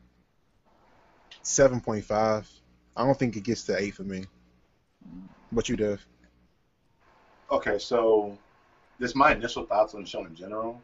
[1.42, 2.48] seven point five.
[2.96, 4.24] I don't think it gets to eight for me.
[5.50, 5.98] What you do?
[7.50, 8.36] Okay, so
[8.98, 10.82] this my initial thoughts on the show in general,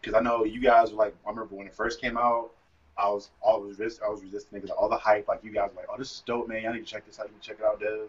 [0.00, 2.50] because I know you guys were like, I remember when it first came out,
[2.96, 5.82] I was always resist, I was resisting because all the hype, like you guys were
[5.82, 6.66] like, oh, this is dope, man.
[6.66, 7.26] I need to check this out.
[7.26, 8.08] You need to check it out, Dev.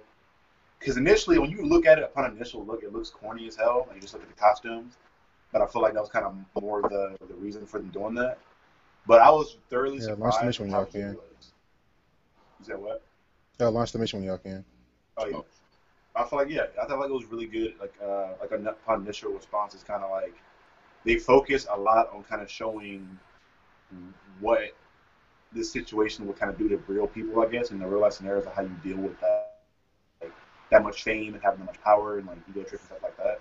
[0.80, 3.86] Because initially, when you look at it upon initial look, it looks corny as hell.
[3.88, 4.98] Like you just look at the costumes,
[5.52, 8.14] but I feel like that was kind of more the the reason for them doing
[8.16, 8.38] that.
[9.08, 10.42] But I was thoroughly Yeah, launch surprised.
[10.42, 11.18] the mission when y'all can.
[12.60, 13.02] You said what?
[13.60, 14.64] Yeah, launch the mission when y'all can.
[15.18, 15.40] Oh yeah.
[16.17, 17.75] I feel like yeah, I felt like it was really good.
[17.80, 20.36] Like uh, like a upon initial response is kind of like
[21.06, 23.19] they focus a lot on kind of showing
[24.39, 24.75] what
[25.53, 28.13] this situation would kind of do to real people, I guess, and the real life
[28.13, 29.60] scenarios of how you deal with that,
[30.21, 30.34] like
[30.71, 33.17] that much fame and having that much power and like ego trip and stuff like
[33.17, 33.39] that.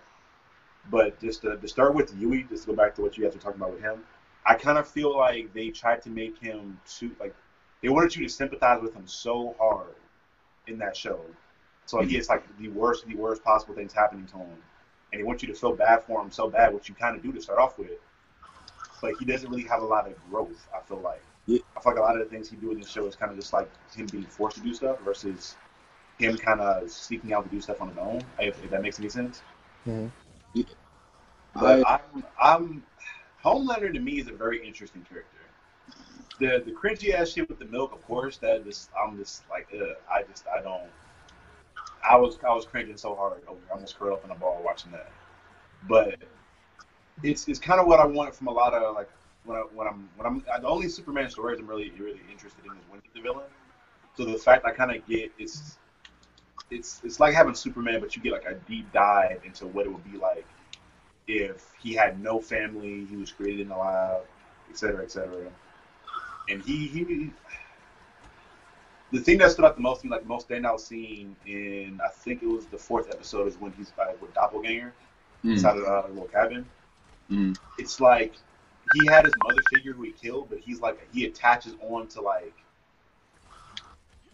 [0.91, 3.35] But just to, to start with Huey, just to go back to what you guys
[3.35, 4.05] were talking about with him,
[4.45, 7.35] I kind of feel like they tried to make him too like
[7.83, 9.95] they wanted you to sympathize with him so hard
[10.69, 11.21] in that show.
[11.87, 14.57] So he gets like the worst, the worst possible things happening to him,
[15.13, 17.23] and he wants you to feel bad for him so bad, which you kind of
[17.23, 17.91] do to start off with.
[19.01, 20.69] But he doesn't really have a lot of growth.
[20.75, 21.23] I feel like.
[21.47, 21.61] Yeah.
[21.77, 23.31] I feel like a lot of the things he do in this show is kind
[23.31, 25.55] of just like him being forced to do stuff versus
[26.19, 28.23] him kind of seeking out to do stuff on his own.
[28.41, 29.43] If, if that makes any sense.
[29.87, 30.11] Mhm.
[31.55, 32.83] But I, I'm, I'm
[33.45, 35.31] Homelander to me is a very interesting character.
[36.41, 39.69] The the cringy ass shit with the milk, of course, that just I'm just like,
[39.73, 40.91] ugh, I just I don't.
[42.09, 43.43] I was I was cringing so hard.
[43.49, 45.11] I almost curled up in a ball watching that.
[45.89, 46.17] But
[47.23, 49.09] it's it's kind of what I want from a lot of like
[49.45, 52.73] when I when I'm when I'm the only Superman stories I'm really really interested in
[52.73, 53.47] is when he's the villain.
[54.17, 55.79] So the fact I kind of get it's
[56.71, 59.93] it's it's like having Superman, but you get like a deep dive into what it
[59.93, 60.47] would be like
[61.27, 64.23] if he had no family, he was created in the lab,
[64.71, 65.51] et cetera, et cetera.
[66.49, 67.31] And he, he
[69.13, 72.01] the thing that stood out the most, to me, like the most standout scene in,
[72.05, 74.93] I think it was the fourth episode, is when he's uh, with Doppelganger
[75.45, 76.67] mm, inside of uh, a little cabin.
[77.31, 78.35] mm, It's like
[78.93, 82.21] he had his mother figure who he killed, but he's like he attaches on to
[82.21, 82.55] like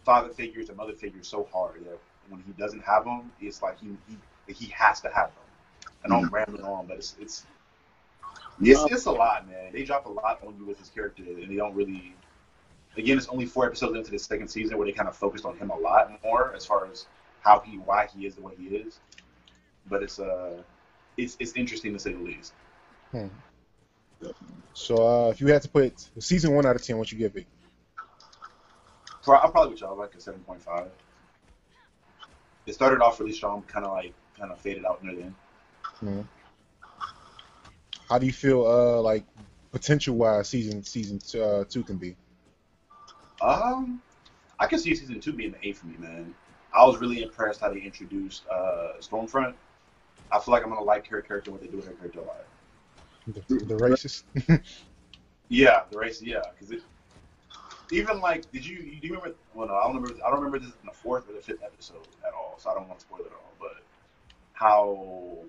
[0.05, 3.79] father figures and mother figures so hard that when he doesn't have them, it's like
[3.79, 4.19] he he,
[4.53, 5.45] he has to have them.
[6.05, 7.47] And I'm rambling on, but it's it's
[8.65, 9.73] it's, it's a lot, man.
[9.73, 12.15] They drop a lot on you with his character, and they don't really.
[12.97, 15.57] Again, it's only four episodes into the second season where they kind of focused on
[15.57, 17.07] him a lot more as far as
[17.41, 19.01] how he, why he is the way he is.
[19.89, 20.63] But it's uh,
[21.17, 22.53] it's it's interesting to say the least.
[24.75, 27.37] So uh, if you had to put season one out of ten, what you give
[27.37, 27.47] it?
[29.23, 30.89] Pro- I'm probably with y'all like a seven point five.
[32.67, 35.35] It started off really strong, kind of like kind of faded out near the end.
[36.03, 36.27] Mhm.
[38.09, 39.25] How do you feel uh like
[39.73, 42.17] potential wise season season uh, two can be?
[43.43, 44.01] Um,
[44.59, 46.35] I can see season two being the eight for me, man.
[46.75, 49.55] I was really impressed how they introduced uh, Stormfront.
[50.31, 52.23] I feel like I'm gonna like her character what they do with her character a
[52.23, 52.45] lot.
[53.27, 54.23] The, the racist.
[55.53, 56.23] Yeah, the race.
[56.23, 56.83] Yeah, because
[57.91, 59.35] even like did you do you remember?
[59.55, 60.25] Well, no, I don't remember.
[60.25, 62.75] I don't remember this in the fourth or the fifth episode at all, so I
[62.75, 63.53] don't want to spoil it at all.
[63.61, 63.83] But
[64.55, 65.45] how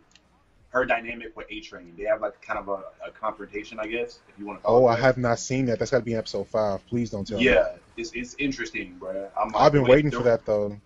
[0.71, 4.19] her dynamic with A Train, they have like kind of a, a confrontation, I guess,
[4.27, 4.67] if you want to.
[4.67, 5.79] oh, I have not seen that.
[5.79, 6.85] That's got to be in episode five.
[6.87, 7.45] Please don't tell me.
[7.97, 9.29] It's it's interesting, bro.
[9.37, 10.77] I'm like, I've been waiting for that though.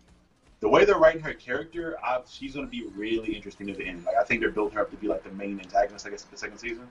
[0.59, 4.03] The way they're writing her character, i she's gonna be really interesting at the end.
[4.05, 6.23] Like I think they're building her up to be like the main antagonist, I guess,
[6.23, 6.87] of the second season.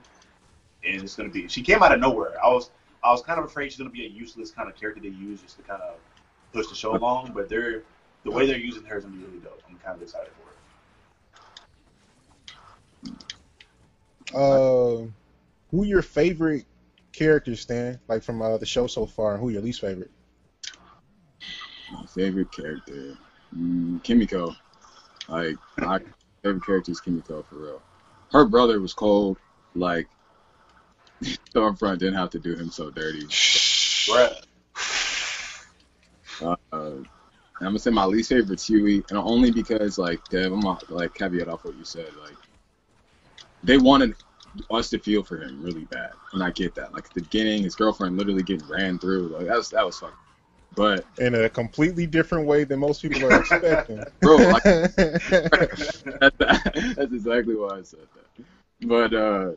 [0.83, 1.47] And it's gonna be.
[1.47, 2.43] She came out of nowhere.
[2.43, 2.71] I was
[3.03, 5.41] I was kind of afraid she's gonna be a useless kind of character they use
[5.41, 5.95] just to kind of
[6.53, 7.33] push the show along.
[7.33, 7.83] But they're
[8.23, 9.61] the way they're using her is gonna be really dope.
[9.69, 10.41] I'm kind of excited for
[13.05, 13.13] it.
[14.33, 15.07] Uh,
[15.71, 16.65] who your favorite
[17.17, 17.99] characters, Stan?
[18.07, 20.11] Like from uh, the show so far, and who your least favorite?
[21.91, 23.17] my favorite character,
[23.55, 24.55] mm, Kimiko.
[25.27, 25.99] Like my
[26.43, 27.81] favorite character is Kimiko for real.
[28.31, 29.37] Her brother was cold.
[29.75, 30.07] Like
[31.23, 33.23] Stormfront didn't have to do him so dirty.
[33.23, 34.43] Bruh.
[36.41, 37.05] Uh, I'm
[37.59, 41.47] gonna say my least favorite's Huey, and only because like Dev, I'm gonna, like caveat
[41.47, 42.09] off what you said.
[42.21, 42.37] Like
[43.63, 44.15] they wanted
[44.71, 46.93] us to feel for him really bad, and I get that.
[46.93, 49.29] Like at the beginning, his girlfriend literally getting ran through.
[49.29, 50.15] Like that was that was fucking.
[50.75, 54.03] But in a completely different way than most people are expecting.
[54.21, 54.95] bro, like, that's,
[56.37, 58.45] that's exactly why I said that.
[58.87, 59.51] But uh,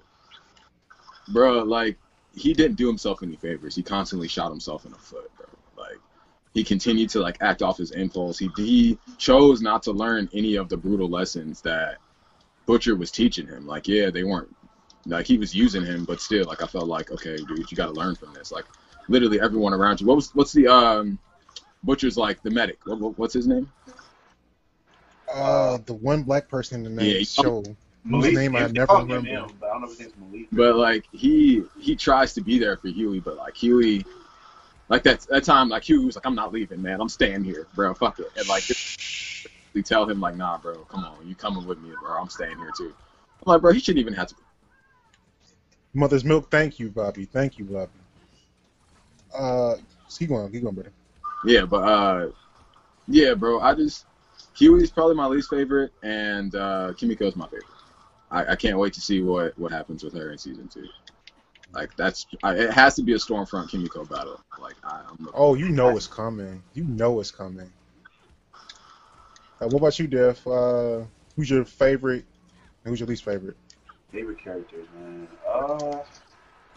[1.28, 1.98] bro, like
[2.34, 3.76] he didn't do himself any favors.
[3.76, 5.46] He constantly shot himself in the foot, bro.
[5.76, 5.98] Like
[6.54, 8.38] he continued to like act off his impulse.
[8.38, 11.98] He he chose not to learn any of the brutal lessons that
[12.64, 13.66] Butcher was teaching him.
[13.66, 14.54] Like yeah, they weren't
[15.06, 17.86] like he was using him, but still, like I felt like okay, dude, you got
[17.86, 18.52] to learn from this.
[18.52, 18.66] Like
[19.08, 20.06] literally everyone around you.
[20.06, 21.18] What was what's the um
[21.82, 22.78] Butcher's like the medic?
[22.84, 23.70] What, what, what's his name?
[25.32, 27.62] Uh, the one black person in the Yeah, name show.
[28.04, 29.28] Malik, Whose name I never remember.
[29.28, 30.48] him, but I don't know if Malik.
[30.52, 34.04] But like he he tries to be there for Huey, but like Huey,
[34.88, 37.00] like that that time, like Huey was like, I'm not leaving, man.
[37.00, 37.94] I'm staying here, bro.
[37.94, 38.32] Fuck it.
[38.36, 38.64] And like
[39.72, 42.20] we tell him like, Nah, bro, come on, you coming with me, bro?
[42.20, 42.92] I'm staying here too.
[43.46, 44.34] I'm like, bro, he shouldn't even have to.
[45.94, 46.50] Mother's milk.
[46.50, 47.24] Thank you, Bobby.
[47.24, 47.90] Thank you, Bobby.
[49.36, 49.76] Uh,
[50.08, 50.50] keep going.
[50.50, 50.92] Keep going, brother.
[51.44, 52.28] Yeah, but uh,
[53.08, 53.60] yeah, bro.
[53.60, 54.06] I just
[54.56, 57.64] Huey's probably my least favorite, and uh, Kimiko's my favorite.
[58.30, 60.86] I, I can't wait to see what what happens with her in season two.
[61.72, 64.40] Like that's I, it has to be a Stormfront Kimiko battle.
[64.60, 66.62] Like I, I'm looking Oh, you know it's coming.
[66.74, 67.70] You know it's coming.
[69.60, 70.44] Uh, what about you, Dev?
[70.46, 71.04] Uh,
[71.36, 72.24] who's your favorite
[72.84, 73.56] who's your least favorite?
[74.12, 75.28] Favorite characters, man.
[75.48, 76.02] Uh,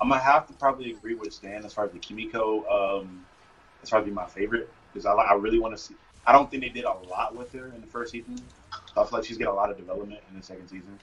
[0.02, 2.66] I'm gonna have to probably agree with Stan as far as the Kimiko.
[2.68, 3.26] Um,
[3.84, 5.96] as far as being my favorite because I, I really want to see.
[6.26, 8.42] I don't think they did a lot with her in the first season.
[8.72, 10.98] I feel like she's getting a lot of development in the second season.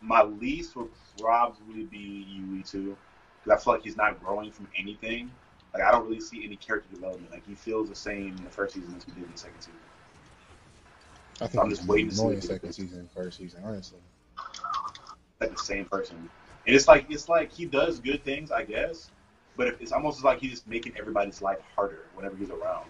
[0.00, 0.88] My least would
[1.18, 2.96] probably be Huey too,
[3.42, 5.30] because I feel like he's not growing from anything.
[5.72, 7.30] Like I don't really see any character development.
[7.30, 9.60] Like he feels the same in the first season as he did in the second
[9.60, 9.80] season.
[11.40, 14.00] I think I'm just waiting to see they second season, first season, honestly.
[15.40, 16.16] Like the same person.
[16.66, 19.10] And it's like it's like he does good things, I guess,
[19.56, 22.86] but it's almost like he's just making everybody's life harder whenever he's around.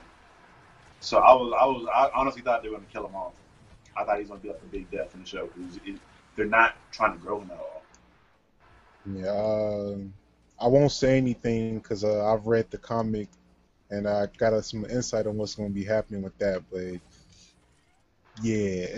[1.01, 3.35] So I was I was I honestly thought they were gonna kill him off.
[3.97, 5.79] I thought he was gonna be like a big death in the show because
[6.37, 7.83] they're not trying to grow him at all.
[9.07, 10.13] Yeah, um,
[10.61, 13.29] I won't say anything because uh, I've read the comic
[13.91, 16.63] and I got uh, some insight on what's to be happening with that.
[16.71, 17.01] But
[18.41, 18.97] yeah,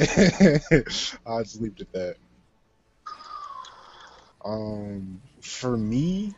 [1.27, 2.17] I'll just leave it at that.
[4.45, 6.35] Um, for me,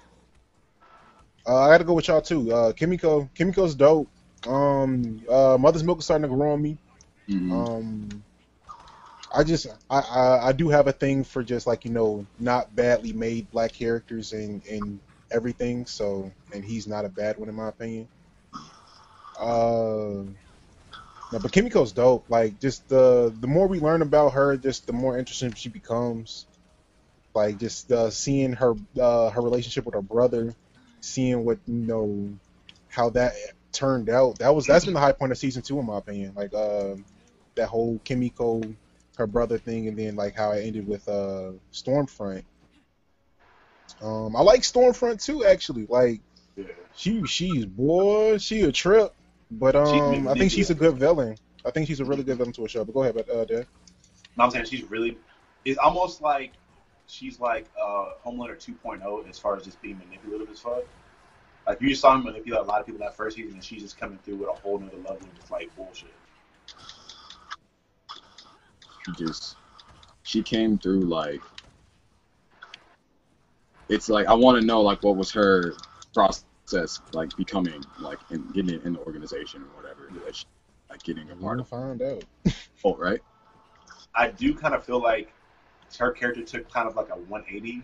[1.47, 2.53] uh, I got to go with y'all too.
[2.53, 4.09] Uh, Kimiko, Kimiko's dope.
[4.47, 6.79] Um, uh, Mother's Milk is starting to grow on me.
[7.29, 7.51] Mhm.
[7.51, 8.25] Um,
[9.35, 12.75] I just I, I I do have a thing for just like you know not
[12.75, 15.87] badly made black characters and and everything.
[15.87, 18.09] So and he's not a bad one in my opinion.
[19.39, 20.25] Uh,
[21.31, 22.25] no, but Kimiko's dope.
[22.29, 26.47] Like just the the more we learn about her, just the more interesting she becomes.
[27.35, 30.55] Like just uh, seeing her uh, her relationship with her brother,
[31.01, 32.39] seeing what you know
[32.89, 33.33] how that
[33.73, 34.39] turned out.
[34.39, 36.35] That was that's been the high point of season two in my opinion.
[36.37, 37.05] Like um
[37.57, 38.63] that whole Kimiko
[39.17, 42.45] her brother thing and then like how it ended with uh Stormfront.
[44.01, 45.87] Um I like Stormfront too actually.
[45.89, 46.21] Like
[46.57, 46.65] Yeah.
[46.95, 49.15] she she's boy, she a trip.
[49.51, 51.37] But um I think she's a good villain.
[51.65, 52.85] I think she's a really good villain to a show.
[52.85, 53.67] But go ahead, but uh Dad.
[54.37, 55.17] No, I'm saying she's really.
[55.65, 56.53] It's almost like
[57.07, 60.83] she's like uh, Homelander 2.0 as far as just being manipulative as fuck.
[61.67, 63.83] Like you just saw him manipulate a lot of people that first season, and she's
[63.83, 66.11] just coming through with a whole nother level of just like bullshit.
[69.05, 69.57] She just
[70.23, 71.41] she came through like
[73.89, 75.75] it's like I want to know like what was her
[76.15, 80.47] process like becoming like in getting in the organization or whatever that she,
[80.91, 82.25] like getting a We're part gonna find out.
[82.85, 83.21] oh right
[84.15, 85.33] I do kind of feel like
[85.99, 87.83] her character took kind of like a 180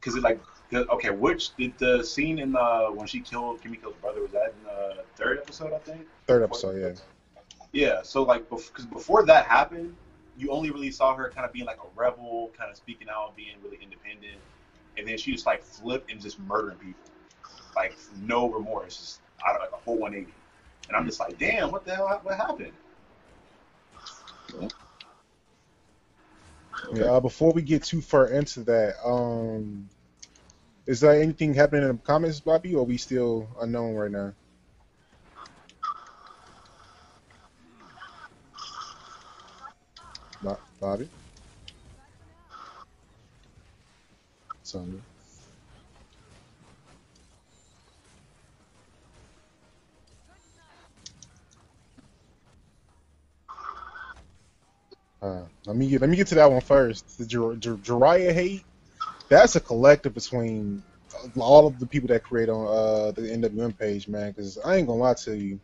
[0.00, 0.40] because it like
[0.72, 4.64] okay, which did the scene in the when she killed Kimiko's brother was that in
[4.64, 6.06] the third episode I think?
[6.26, 6.92] Third episode, yeah.
[7.72, 9.94] Yeah, so like because before that happened,
[10.38, 13.36] you only really saw her kind of being like a rebel, kind of speaking out,
[13.36, 14.38] being really independent,
[14.96, 17.10] and then she just like flipped and just murdering people,
[17.74, 20.32] like no remorse, just out of like a whole 180.
[20.88, 22.20] And I'm just like, damn, what the hell?
[22.22, 22.72] What happened?
[26.96, 29.88] Yeah, uh, before we get too far into that, um,
[30.86, 34.32] is there anything happening in the comments, Bobby, or are we still unknown right now?
[40.80, 41.08] Bobby?
[44.62, 45.00] Sonya?
[55.26, 57.18] Uh, let me get let me get to that one first.
[57.18, 58.62] The Jir- Jir- Jiraiya hate.
[59.28, 60.82] That's a collective between
[61.36, 64.30] all of the people that create on uh, the NWM page, man.
[64.30, 65.60] Because I ain't gonna lie to you,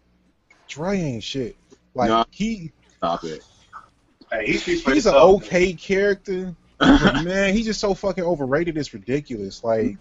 [0.68, 1.56] Jiraiya ain't shit.
[1.94, 2.24] Like Nah.
[2.30, 3.44] he Stop it.
[4.30, 8.76] Hey, he speaks he's an himself, okay character, but man, he's just so fucking overrated.
[8.76, 9.62] It's ridiculous.
[9.62, 9.98] Like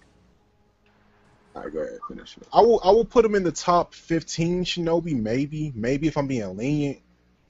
[1.55, 2.47] All right, go ahead, finish it.
[2.53, 6.27] I will I will put him in the top 15 Shinobi, maybe, maybe if I'm
[6.27, 6.99] being lenient.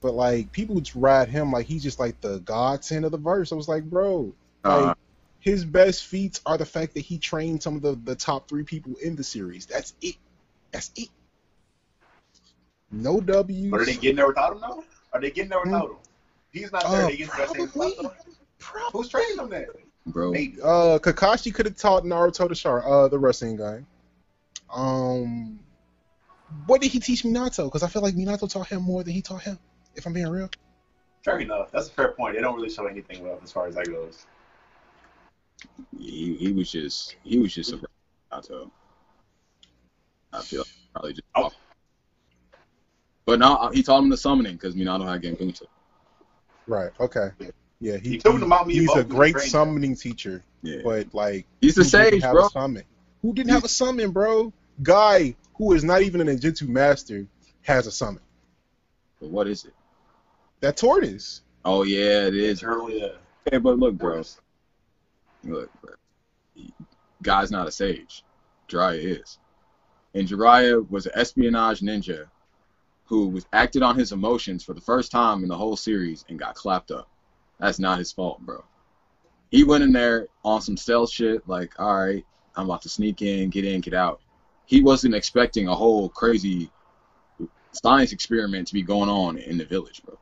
[0.02, 3.52] But like people just ride him like he's just like the godsend of the verse.
[3.52, 4.34] I was like, bro,
[4.64, 4.94] like Uh,
[5.38, 8.64] his best feats are the fact that he trained some of the, the top three
[8.64, 9.66] people in the series.
[9.66, 10.16] That's it.
[10.72, 11.08] That's it.
[12.90, 13.70] No W's.
[13.70, 14.84] But are they getting there without him now?
[15.12, 15.96] Are they getting there without him?
[16.52, 17.04] He's not there.
[17.04, 17.66] Uh, they getting probably.
[17.66, 18.12] spot, though?
[18.58, 18.90] Probably.
[18.92, 19.66] Who's training him then?
[20.06, 20.60] bro, Maybe.
[20.60, 23.84] Uh, Kakashi could have taught Naruto the Char, uh, the wrestling guy.
[24.72, 25.58] Um,
[26.66, 27.64] what did he teach Minato?
[27.64, 29.58] Because I feel like Minato taught him more than he taught him.
[29.94, 30.50] If I'm being real.
[31.24, 31.70] Fair enough.
[31.70, 32.34] That's a fair point.
[32.34, 34.26] They don't really show anything well as far as that goes.
[35.98, 37.80] he, he was just he was just a
[38.32, 38.70] Naruto.
[40.32, 41.22] I feel probably just.
[41.34, 41.50] Oh.
[43.24, 45.62] But no, uh, he taught him the summoning because Minato had Genputsu.
[46.66, 46.90] Right.
[46.98, 47.28] Okay.
[47.80, 49.50] Yeah, he, He told him to mount me he's a great trained.
[49.50, 52.46] summoning teacher, Yeah, but like he's the who didn't sage, have bro.
[52.46, 52.82] a summon?
[53.22, 54.52] Who didn't have a summon, bro?
[54.82, 57.26] Guy who is not even an ninjutsu master
[57.62, 58.22] has a summon.
[59.20, 59.74] But what is it?
[60.62, 61.42] That tortoise.
[61.64, 62.62] Oh yeah, It's is.
[62.62, 63.02] early.
[63.02, 63.16] Uh,
[63.50, 64.22] Hey, but look, bro.
[65.42, 65.94] Look, bro.
[67.22, 68.22] Guy's not a sage.
[68.68, 69.38] Jiraiya is.
[70.14, 72.26] And Jiraiya was an espionage ninja
[73.06, 76.38] who was acted on his emotions for the first time in the whole series and
[76.38, 77.08] got clapped up.
[77.58, 78.62] That's not his fault, bro.
[79.50, 83.22] He went in there on some stealth shit, like, all right, I'm about to sneak
[83.22, 84.20] in, get in, get out.
[84.66, 86.70] He wasn't expecting a whole crazy
[87.72, 90.16] science experiment to be going on in the village, bro.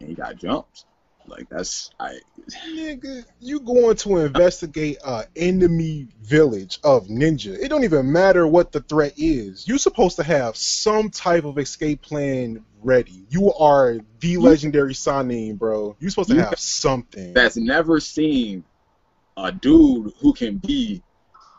[0.00, 0.84] And he got jumped.
[1.26, 2.18] Like that's I
[2.66, 7.56] Nigga, you going to investigate a enemy village of ninja.
[7.56, 9.68] It don't even matter what the threat is.
[9.68, 13.26] You're supposed to have some type of escape plan ready.
[13.28, 15.94] You are the legendary Sannin, bro.
[16.00, 17.32] You're supposed to You- have something.
[17.34, 18.64] that's never seen
[19.36, 21.02] a dude who can be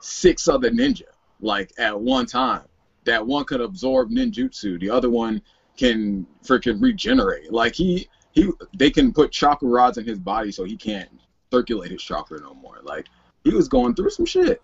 [0.01, 1.03] six other ninja
[1.39, 2.63] like at one time.
[3.05, 5.41] That one could absorb ninjutsu, the other one
[5.77, 7.53] can freaking regenerate.
[7.53, 11.09] Like he he they can put chakra rods in his body so he can't
[11.51, 12.79] circulate his chakra no more.
[12.83, 13.07] Like
[13.43, 14.61] he was going through some shit.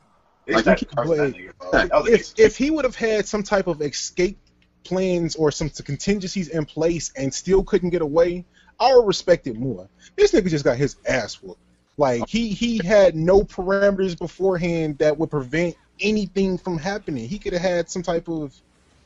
[0.47, 1.33] Like, started you wait.
[1.33, 1.71] nigga.
[1.71, 4.37] That if if he would have had some type of escape
[4.83, 8.45] plans or some contingencies in place and still couldn't get away,
[8.79, 9.89] I would respect it more.
[10.15, 11.61] This nigga just got his ass whooped.
[11.97, 17.27] Like he he had no parameters beforehand that would prevent anything from happening.
[17.27, 18.55] He could have had some type of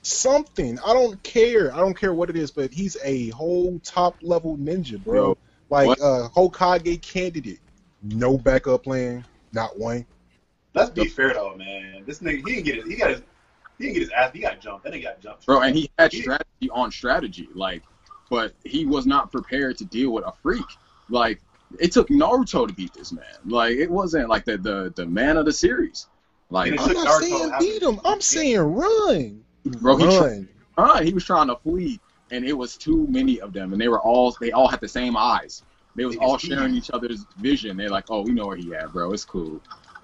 [0.01, 0.79] something.
[0.85, 1.73] I don't care.
[1.73, 5.35] I don't care what it is, but he's a whole top level ninja, bro.
[5.35, 5.37] Bro,
[5.69, 7.59] like what- a Hokage candidate.
[8.03, 10.05] No backup plan, not one.
[10.73, 12.03] Let's be fair though, man.
[12.05, 12.87] This nigga, he didn't get it.
[12.87, 13.21] He got his,
[13.77, 14.31] he didn't get his ass.
[14.33, 14.83] He got jumped.
[14.85, 15.45] Then he got jumped.
[15.45, 17.83] Bro, and he had strategy on strategy, like,
[18.29, 20.65] but he was not prepared to deal with a freak.
[21.09, 21.41] Like,
[21.79, 23.23] it took Naruto to beat this man.
[23.45, 26.07] Like, it wasn't like the the, the man of the series.
[26.49, 27.99] Like, I'm not saying beat him.
[28.03, 29.43] I'm saying run.
[29.65, 30.19] Bro, he tried.
[30.19, 30.47] run.
[30.77, 31.99] Uh, he was trying to flee,
[32.31, 34.87] and it was too many of them, and they were all they all had the
[34.87, 35.63] same eyes.
[35.95, 37.77] They was all sharing each other's vision.
[37.77, 39.11] They're like, "Oh, we know where he at, bro.
[39.11, 39.61] It's cool."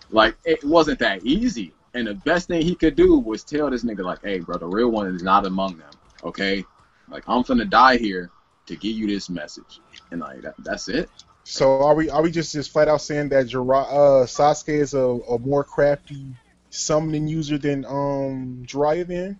[0.09, 1.73] Like it wasn't that easy.
[1.93, 4.67] And the best thing he could do was tell this nigga like, "Hey, bro, the
[4.67, 5.91] real one is not among them.
[6.23, 6.63] Okay,
[7.09, 8.29] like I'm finna die here
[8.67, 9.79] to give you this message."
[10.11, 11.09] And like that, that's it.
[11.45, 14.93] So are we are we just just flat out saying that Jira- uh, Sasuke is
[14.93, 16.35] a, a more crafty
[16.69, 19.39] summoning user than um Jiraiya then?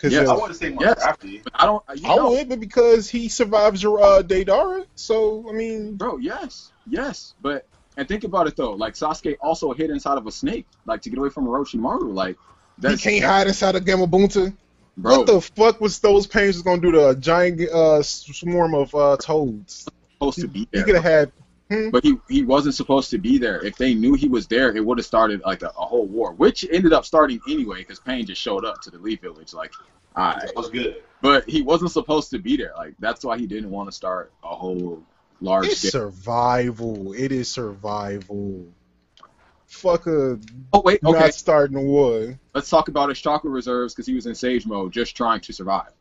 [0.00, 0.28] Because Yes.
[0.28, 1.02] I want to say more Yes.
[1.02, 1.40] crafty.
[1.44, 1.82] But I don't.
[1.94, 6.16] You I know, would, but because he survives Jir- uh, Deidara, so I mean, bro.
[6.16, 7.34] Yes, yes.
[7.42, 7.66] But
[7.98, 8.72] and think about it though.
[8.72, 12.14] Like Sasuke also hid inside of a snake, like to get away from Orochimaru.
[12.14, 12.38] Like
[12.80, 14.54] he can't hide inside of Gamabunta.
[14.96, 15.18] bro.
[15.18, 19.16] What the fuck was those pains gonna do to a giant uh, swarm of uh,
[19.18, 19.86] toads?
[20.14, 20.84] supposed to be He there.
[20.84, 21.32] could have had.
[21.70, 21.90] Hmm?
[21.90, 23.64] But he he wasn't supposed to be there.
[23.64, 26.32] If they knew he was there, it would have started like a, a whole war,
[26.32, 29.54] which ended up starting anyway because Pain just showed up to the Leaf Village.
[29.54, 29.72] Like,
[30.16, 31.02] all right, That was good.
[31.22, 32.72] but he wasn't supposed to be there.
[32.76, 35.02] Like that's why he didn't want to start a whole
[35.40, 35.90] large It's scale.
[36.10, 37.12] survival.
[37.12, 38.66] It is survival.
[39.68, 40.40] Fuck a
[40.72, 41.20] Oh wait, okay.
[41.20, 42.36] not starting a war.
[42.52, 45.52] Let's talk about his chakra reserves because he was in Sage mode, just trying to
[45.52, 45.92] survive.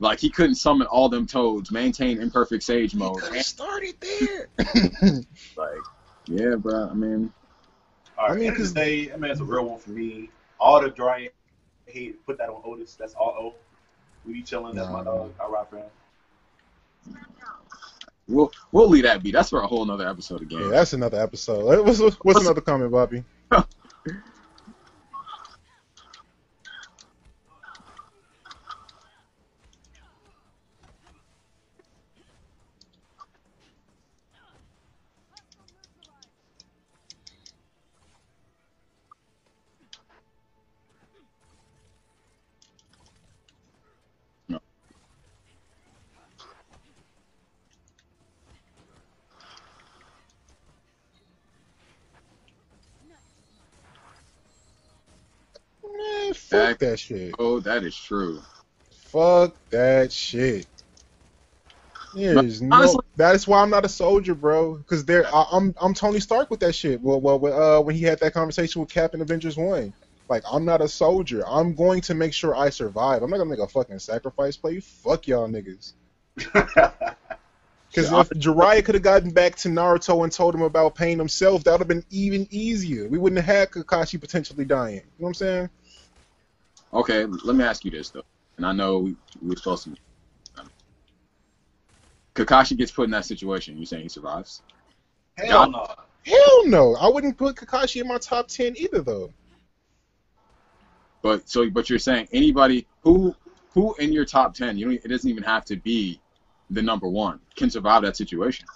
[0.00, 3.16] Like he couldn't summon all them toads, maintain imperfect Sage mode.
[3.16, 4.48] could and, have started there.
[5.56, 5.78] like,
[6.26, 6.88] yeah, bro.
[6.90, 7.30] I mean,
[8.18, 9.90] All right, I mean, end of 'cause- day, I mean, it's a real one for
[9.90, 10.30] me.
[10.58, 11.28] All the dry
[11.86, 12.94] hate, put that on Otis.
[12.94, 13.54] That's all O.
[14.26, 14.74] We be chilling.
[14.74, 15.04] That's my Nah.
[15.04, 15.34] dog.
[15.40, 15.86] I ride for him.
[18.28, 19.32] We'll we'll leave that be.
[19.32, 20.70] That's for a whole nother episode of Yeah, game.
[20.70, 21.84] that's another episode.
[21.84, 23.24] What's, what's, what's another comment, Bobby?
[55.82, 57.34] Man, fuck that shit.
[57.38, 58.42] Oh, that is true.
[58.90, 60.66] Fuck that shit.
[62.14, 63.00] There's no.
[63.16, 64.76] That's why I'm not a soldier, bro.
[64.76, 67.00] Because there, I, I'm I'm Tony Stark with that shit.
[67.00, 69.92] Well, well, uh, when he had that conversation with Captain Avengers One,
[70.28, 71.46] like I'm not a soldier.
[71.46, 73.22] I'm going to make sure I survive.
[73.22, 74.80] I'm not gonna make a fucking sacrifice play.
[74.80, 75.92] Fuck y'all niggas.
[77.90, 81.64] Because if Jiraiya could have gotten back to Naruto and told him about pain himself,
[81.64, 83.08] that would have been even easier.
[83.08, 84.94] We wouldn't have had Kakashi potentially dying.
[84.94, 85.70] You know what I'm saying?
[86.92, 88.24] Okay, let me ask you this though,
[88.56, 89.90] and I know we, we're supposed to.
[90.58, 90.70] Um,
[92.34, 93.78] Kakashi gets put in that situation.
[93.78, 94.62] You saying he survives?
[95.38, 95.86] Hell no.
[96.26, 96.96] Hell no.
[96.96, 99.32] I wouldn't put Kakashi in my top ten either, though.
[101.22, 103.34] But so, but you're saying anybody who
[103.72, 106.20] who in your top ten, you don't, it doesn't even have to be
[106.70, 108.66] the number one, can survive that situation.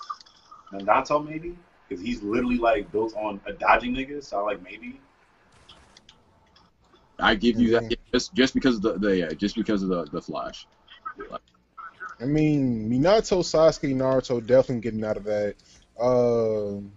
[0.73, 1.57] Nagato maybe?
[1.89, 5.01] Because he's literally like built on a dodging nigga, so like maybe.
[7.19, 7.89] I give you that mm-hmm.
[8.15, 10.69] Just just because of the, the yeah, just because of the the flash.
[12.21, 15.57] I mean, Minato, Sasuke, Naruto definitely getting out of that.
[16.01, 16.93] Um,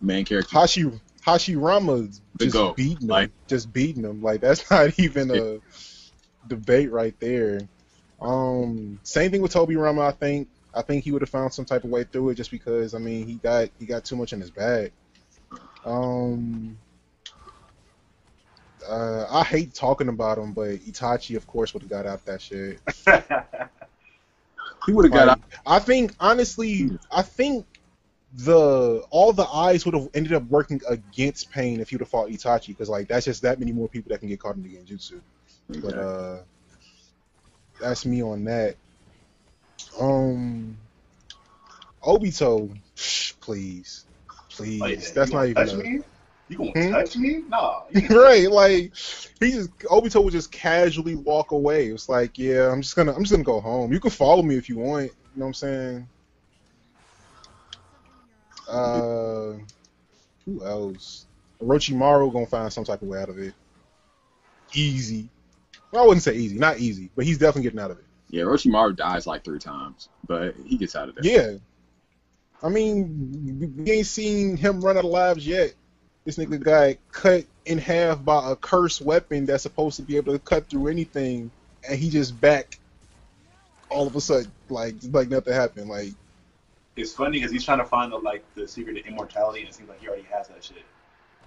[0.00, 0.50] Main character.
[0.52, 0.90] Hashi
[1.24, 4.20] Hashirama just GOAT, beating him, like- just beating him.
[4.20, 5.60] Like that's not even a
[6.48, 7.60] debate right there.
[8.20, 10.08] Um, same thing with Tobirama.
[10.08, 12.50] I think I think he would have found some type of way through it, just
[12.50, 14.90] because I mean he got he got too much in his bag.
[15.84, 16.78] Um,
[18.88, 22.40] uh, I hate talking about him, but Itachi, of course, would have got out that
[22.40, 22.80] shit.
[24.86, 25.40] He would have got out.
[25.66, 27.66] I think honestly, I think
[28.34, 32.08] the all the eyes would have ended up working against Pain if he would have
[32.08, 34.62] fought Itachi, because like that's just that many more people that can get caught in
[34.62, 35.20] the genjutsu.
[35.68, 36.38] But uh,
[37.80, 38.76] that's me on that.
[40.00, 40.76] Um,
[42.02, 42.76] Obito,
[43.40, 44.04] please,
[44.50, 44.80] please.
[44.80, 46.00] Like, that's not even.
[46.00, 46.11] A?
[46.52, 46.92] You gonna Hmm?
[46.92, 47.42] touch me?
[47.48, 47.80] Nah.
[48.10, 48.92] right, like
[49.40, 51.88] he just Obito would just casually walk away.
[51.88, 53.92] It was like, yeah, I'm just gonna I'm just gonna go home.
[53.92, 55.04] You can follow me if you want.
[55.04, 56.08] You know what I'm saying?
[58.68, 59.54] Uh,
[60.44, 61.26] who else?
[61.60, 63.54] Orochimaru gonna find some type of way out of it.
[64.74, 65.28] Easy.
[65.90, 68.04] Well, I wouldn't say easy, not easy, but he's definitely getting out of it.
[68.28, 71.24] Yeah, Orochimaru dies like three times, but he gets out of there.
[71.24, 71.56] Yeah.
[72.62, 75.74] I mean, we ain't seen him run out of lives yet.
[76.24, 80.32] This nigga got cut in half by a cursed weapon that's supposed to be able
[80.32, 81.50] to cut through anything,
[81.88, 82.78] and he just back
[83.90, 85.88] all of a sudden, like like nothing happened.
[85.88, 86.10] Like,
[86.96, 89.74] It's funny because he's trying to find the like the secret to immortality, and it
[89.74, 90.84] seems like he already has that shit.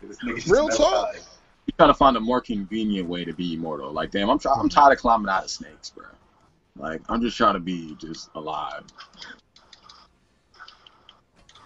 [0.01, 1.13] This nigga Real never talk.
[1.13, 1.21] died.
[1.65, 3.91] He's trying to find a more convenient way to be immortal.
[3.91, 6.05] Like, damn, I'm try- I'm tired of climbing out of snakes, bro.
[6.77, 8.83] Like, I'm just trying to be just alive.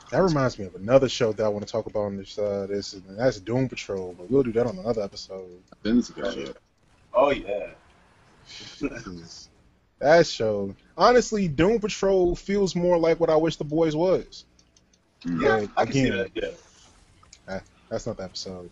[0.09, 2.37] That reminds me of another show that I want to talk about on this.
[2.37, 5.61] Uh, this and that's Doom Patrol, but we'll do that on another episode.
[5.83, 6.55] Then it's a good
[7.13, 7.27] Oh.
[7.27, 7.69] Oh yeah.
[9.99, 14.45] That show, honestly, Doom Patrol feels more like what I wish the boys was.
[15.25, 16.31] Yeah, Like, I can see again, that.
[16.33, 16.51] Yeah.
[17.89, 18.69] That's not the episode.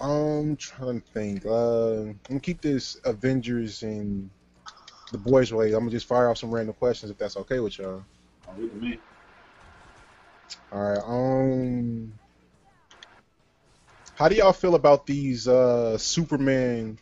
[0.00, 1.46] I'm trying to think.
[1.46, 4.28] Uh, I'm gonna keep this Avengers and
[5.12, 5.66] the boys way.
[5.66, 8.04] I'm gonna just fire off some random questions if that's okay with y'all.
[8.58, 8.98] Look at me.
[10.72, 11.02] All right.
[11.04, 12.12] Um,
[14.14, 16.98] how do y'all feel about these uh Superman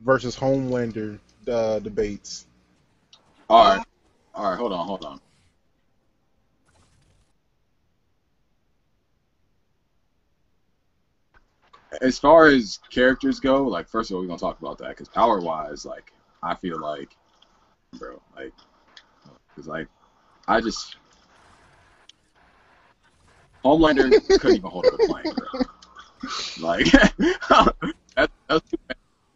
[0.00, 1.18] versus Homelander
[1.48, 2.46] uh, debates?
[3.48, 3.86] All right,
[4.34, 5.20] all right, hold on, hold on.
[12.00, 15.08] As far as characters go, like first of all, we're gonna talk about that because
[15.08, 17.16] power wise, like I feel like,
[17.98, 18.52] bro, like,
[19.54, 19.86] because like
[20.46, 20.96] I just
[23.64, 25.46] Homelander couldn't even hold up a plane, bro.
[26.60, 26.84] Like
[28.16, 28.76] that, that's too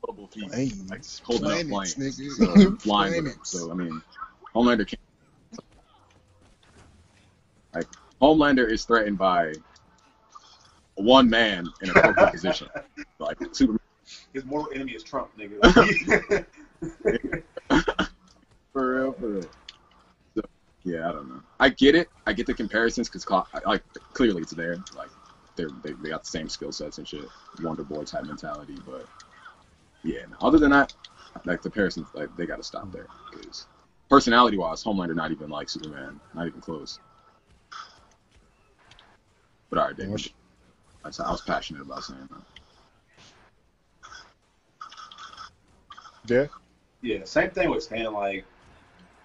[0.03, 0.51] incredible feat.
[0.51, 2.31] Planes, Like holding up planets, planes, nigga.
[2.31, 3.41] so, flying with them.
[3.43, 4.03] So I mean,
[4.55, 5.01] Homelander can't.
[7.75, 7.87] Like
[8.21, 9.55] Homelander is threatened by
[10.97, 12.69] one man in a corporate position.
[13.19, 13.79] Like Superman.
[14.35, 15.59] His mortal enemy is Trump, nigga.
[18.73, 19.45] For real, for real.
[20.87, 21.41] I don't know.
[21.61, 22.09] I get it.
[22.27, 23.29] I get the comparisons because
[23.67, 23.83] like
[24.15, 24.77] clearly it's there.
[24.97, 25.11] Like
[25.57, 27.29] they're they, they got the same skill sets and shit,
[27.63, 28.77] Wonder Boy type mentality.
[28.87, 29.07] But
[30.05, 30.95] yeah, other than that,
[31.45, 33.67] like the comparisons, like they got to stop there because
[34.09, 36.99] personality wise, Homelander not even like Superman, not even close.
[39.71, 40.31] But all right, David.
[41.05, 42.43] I was passionate about saying that.
[46.27, 46.47] Yeah.
[47.01, 48.13] Yeah, same thing with Stan.
[48.13, 48.45] Like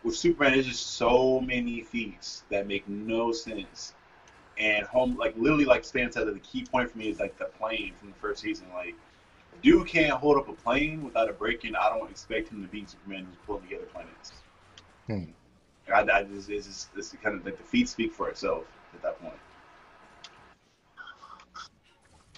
[0.04, 3.94] with Superman, there's just so many feats that make no sense.
[4.58, 7.38] And home, like literally, like Stan said, that the key point for me is like
[7.38, 8.68] the plane from the first season.
[8.74, 8.96] Like,
[9.62, 11.76] dude can't hold up a plane without a break-in.
[11.76, 14.34] I don't expect him to beat Superman who's pulling together planets.
[15.08, 15.24] Hmm.
[15.92, 19.02] I, I just, it's just, it's kind of like the feats speak for itself at
[19.02, 19.34] that point.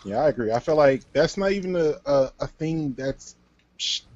[0.05, 0.51] Yeah, I agree.
[0.51, 3.35] I feel like that's not even a, a, a thing that's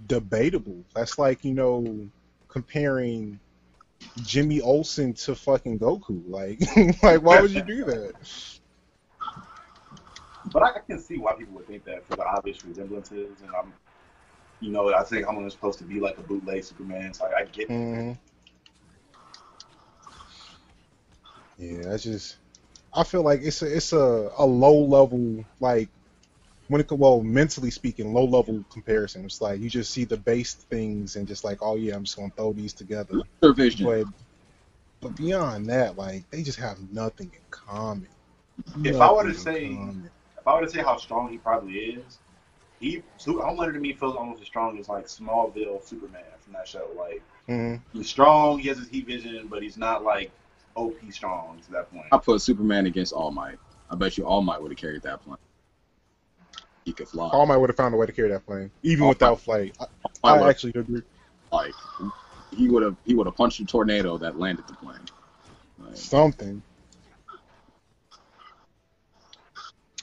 [0.07, 0.83] debatable.
[0.95, 2.09] That's like you know
[2.49, 3.39] comparing
[4.17, 6.21] Jimmy Olsen to fucking Goku.
[6.27, 6.59] Like,
[7.03, 8.13] like why would you do that?
[10.51, 13.71] But I can see why people would think that for the obvious resemblances, and I'm,
[14.59, 17.45] you know, I think I'm supposed to be like a bootleg Superman, so I, I
[17.45, 17.69] get.
[17.69, 18.13] Mm-hmm.
[21.57, 22.37] Yeah, that's just.
[22.91, 25.89] I feel like it's a it's a, a low level like
[26.69, 29.25] when it well mentally speaking, low level comparison.
[29.25, 32.15] It's like you just see the base things and just like, oh yeah, I'm just
[32.15, 33.21] gonna throw these together.
[33.41, 33.85] Vision.
[33.85, 34.05] But
[35.01, 38.07] but beyond that, like they just have nothing in common.
[38.83, 40.09] If nothing I were to say, common.
[40.37, 42.19] if I were to say how strong he probably is,
[42.79, 46.87] he Homelander to me feels almost as strong as like Smallville Superman from that show.
[46.95, 47.97] Like mm-hmm.
[47.97, 50.29] he's strong, he has his heat vision, but he's not like
[50.75, 52.05] OP strong to that point.
[52.11, 53.57] I put Superman against All Might.
[53.89, 55.37] I bet you All Might would have carried that plane
[56.85, 57.29] he could fly.
[57.29, 59.75] All Might would have found a way to carry that plane, even All without flight.
[59.79, 59.87] I,
[60.23, 61.01] I actually agree.
[61.51, 61.73] Like
[62.51, 64.99] he would have he would have punched a tornado that landed the plane.
[65.79, 66.61] Like, Something.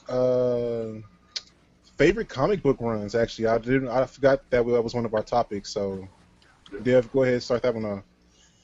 [0.08, 1.00] Uh,
[1.96, 3.14] favorite comic book runs.
[3.14, 3.88] Actually, I didn't.
[3.88, 5.70] I forgot that was one of our topics.
[5.70, 6.08] So,
[6.82, 8.04] Dev, go ahead, start that one off.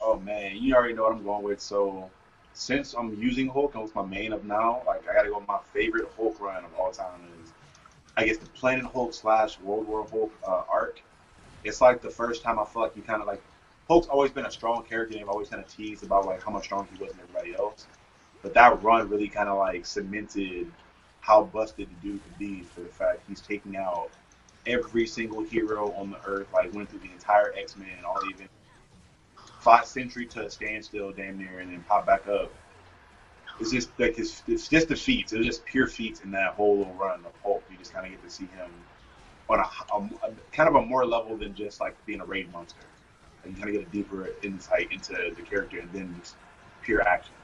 [0.00, 1.60] Oh man, you already know what I'm going with.
[1.60, 2.10] So,
[2.54, 5.42] since I'm using Hulk and it's my main of now, like I gotta go.
[5.46, 7.41] My favorite Hulk run of all time is
[8.16, 11.00] I guess the Planet Hulk slash World War Hulk uh, arc.
[11.64, 13.42] It's like the first time I feel like you kind of like
[13.88, 15.14] Hulk's always been a strong character.
[15.14, 17.54] And I've always kind of teased about like how much stronger he was than everybody
[17.54, 17.86] else.
[18.42, 20.70] But that run really kind of like cemented
[21.20, 24.10] how busted the dude could be for the fact he's taking out
[24.66, 26.48] every single hero on the earth.
[26.52, 28.52] Like went through the entire X Men, all events,
[29.60, 32.52] fought Sentry to a standstill, damn near, and then popped back up
[33.60, 35.32] it's just like his, it's just the feats.
[35.32, 37.61] It was just pure feats in that whole little run of Hulk.
[37.83, 38.70] Just kind of get to see him
[39.51, 39.62] on a,
[39.95, 42.78] a, a, kind of a more level than just like being a raid monster.
[43.45, 46.37] You kind of get a deeper insight into the character and then just
[46.83, 47.35] pure action.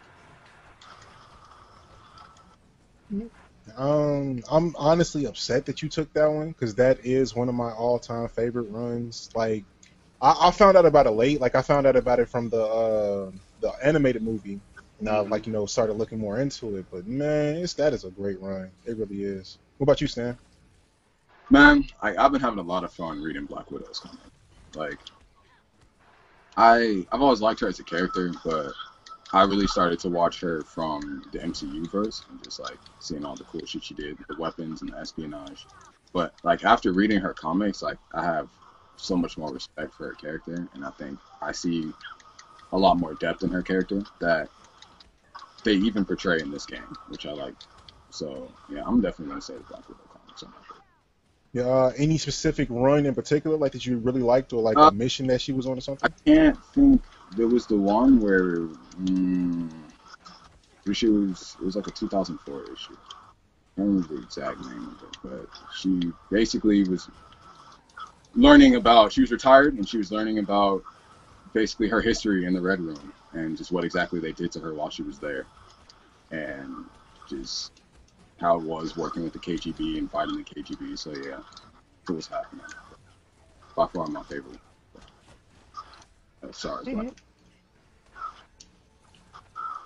[3.77, 7.73] Um, I'm honestly upset that you took that one because that is one of my
[7.73, 9.31] all-time favorite runs.
[9.35, 9.65] Like,
[10.23, 11.41] I, I, found out about it late.
[11.41, 13.31] Like, I found out about it from the uh,
[13.61, 14.61] the animated movie
[15.01, 15.31] and mm-hmm.
[15.31, 16.87] like you know started looking more into it.
[16.91, 18.71] But man, it's that is a great run.
[18.85, 19.59] It really is.
[19.79, 20.37] What about you, Stan?
[21.51, 24.21] Man, I, I've been having a lot of fun reading Black Widow's comic.
[24.75, 24.99] Like,
[26.57, 28.73] I I've always liked her as a character, but
[29.33, 33.37] I really started to watch her from the MCU verse and just like seeing all
[33.37, 35.65] the cool shit she did, the weapons and the espionage.
[36.13, 38.49] But like after reading her comics, like I have
[38.97, 41.93] so much more respect for her character, and I think I see
[42.73, 44.51] a lot more depth in her character that
[45.63, 47.55] they even portray in this game, which I like.
[48.11, 50.45] So yeah, I'm definitely gonna say the Black Widow comics.
[51.53, 54.89] Yeah, uh, any specific run in particular, like that you really liked, or like uh,
[54.89, 56.11] a mission that she was on, or something?
[56.11, 57.03] I can't think.
[57.37, 58.61] There was the one where
[59.03, 59.71] mm,
[60.93, 61.57] she was.
[61.61, 62.97] It was like a 2004 issue.
[63.77, 67.09] I don't remember the exact name of it, but she basically was
[68.35, 69.13] learning about.
[69.13, 70.83] She was retired, and she was learning about
[71.55, 74.75] basically her history in the Red Room and just what exactly they did to her
[74.75, 75.47] while she was there,
[76.31, 76.85] and
[77.29, 77.73] just
[78.39, 80.99] how it was working with the KGB and fighting the KGB.
[80.99, 81.41] So yeah,
[82.09, 82.65] it was happening.
[83.77, 84.59] By far my favorite.
[86.43, 86.85] Uh, sorry.
[86.87, 87.09] Mm-hmm.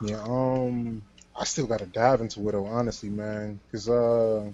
[0.06, 0.22] Yeah.
[0.22, 1.02] Um.
[1.34, 4.50] I still gotta dive into Widow, honestly, man, because uh,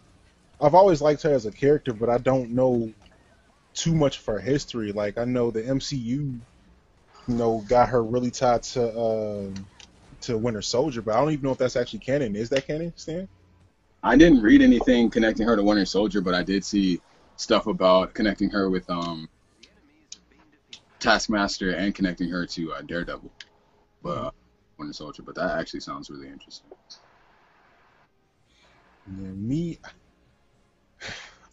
[0.60, 2.92] I've always liked her as a character, but I don't know
[3.74, 4.92] too much of her history.
[4.92, 6.40] Like I know the MCU
[7.28, 9.50] you know, got her really tied to uh,
[10.22, 12.34] to Winter Soldier, but I don't even know if that's actually canon.
[12.34, 13.28] Is that canon, Stan?
[14.02, 17.00] I didn't read anything connecting her to Winter Soldier, but I did see
[17.36, 19.28] stuff about connecting her with um,
[21.00, 23.30] Taskmaster and connecting her to uh, Daredevil.
[24.02, 24.30] But uh,
[24.78, 26.70] Winter Soldier, but that actually sounds really interesting.
[29.06, 29.78] Yeah, me,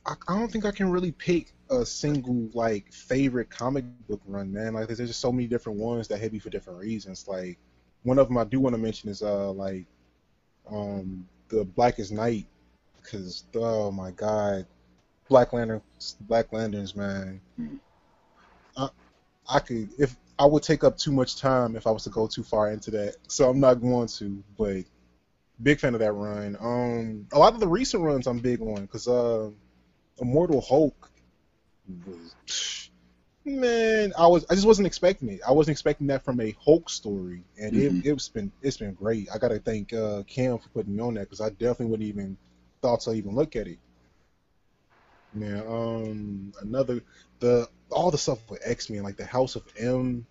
[0.06, 4.52] I, I don't think I can really pick a single like favorite comic book run,
[4.52, 4.74] man.
[4.74, 7.28] Like there's just so many different ones that hit me for different reasons.
[7.28, 7.58] Like
[8.04, 9.86] one of them I do want to mention is uh like
[10.70, 12.46] um the Blackest Night,
[13.02, 14.66] because oh my god,
[15.30, 15.82] Black Lantern,
[16.22, 17.42] Black Lanterns, man.
[18.78, 18.90] I
[19.50, 22.28] I could if I would take up too much time if I was to go
[22.28, 24.44] too far into that, so I'm not going to.
[24.58, 24.84] But
[25.62, 26.58] big fan of that run.
[26.60, 29.50] Um, a lot of the recent runs I'm big on because uh,
[30.20, 31.12] Immortal Hulk
[32.06, 32.90] was
[33.46, 35.42] man, I was I just wasn't expecting it.
[35.48, 38.04] I wasn't expecting that from a Hulk story, and Mhm.
[38.04, 39.30] it it's been it's been great.
[39.34, 42.38] I gotta thank uh, Cam for putting me on that because I definitely wouldn't even
[42.82, 43.80] thought to even look at it.
[45.34, 47.02] Man, um, another
[47.40, 50.26] the all the stuff with X Men, like the House of M.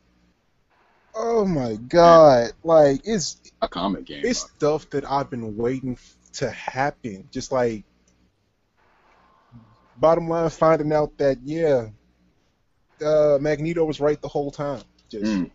[1.14, 2.52] Oh my God!
[2.62, 4.22] Like it's A comic game.
[4.22, 5.98] it's stuff that I've been waiting
[6.34, 7.28] to happen.
[7.32, 7.84] Just like
[9.96, 11.88] bottom line, finding out that yeah,
[13.02, 14.82] uh, Magneto was right the whole time.
[15.10, 15.50] Just, Mm.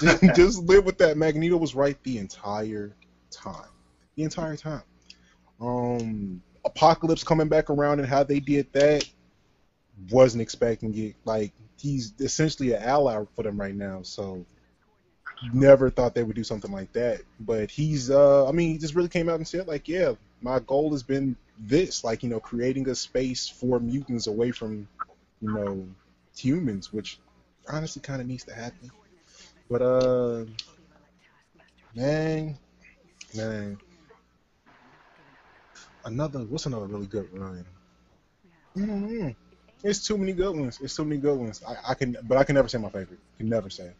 [0.00, 1.16] just, just live with that.
[1.16, 2.94] Magneto was right the entire
[3.30, 3.68] time.
[4.16, 4.82] The entire time.
[5.60, 9.04] Um, Apocalypse coming back around and how they did that
[10.10, 11.14] wasn't expecting it.
[11.24, 14.02] Like he's essentially an ally for them right now.
[14.02, 14.44] So
[15.52, 17.20] never thought they would do something like that.
[17.40, 20.58] But he's uh I mean he just really came out and said like, yeah, my
[20.60, 24.88] goal has been this, like, you know, creating a space for mutants away from,
[25.40, 25.86] you know,
[26.36, 27.20] humans, which
[27.68, 28.90] honestly kinda needs to happen.
[29.70, 30.44] But uh
[31.94, 32.58] man
[33.34, 33.78] man
[36.04, 37.64] another what's another really good run?
[38.76, 39.34] mm
[39.82, 40.80] It's too many good ones.
[40.80, 41.62] It's too many good ones.
[41.66, 43.20] I, I can, but I can never say my favorite.
[43.38, 43.92] Can never say.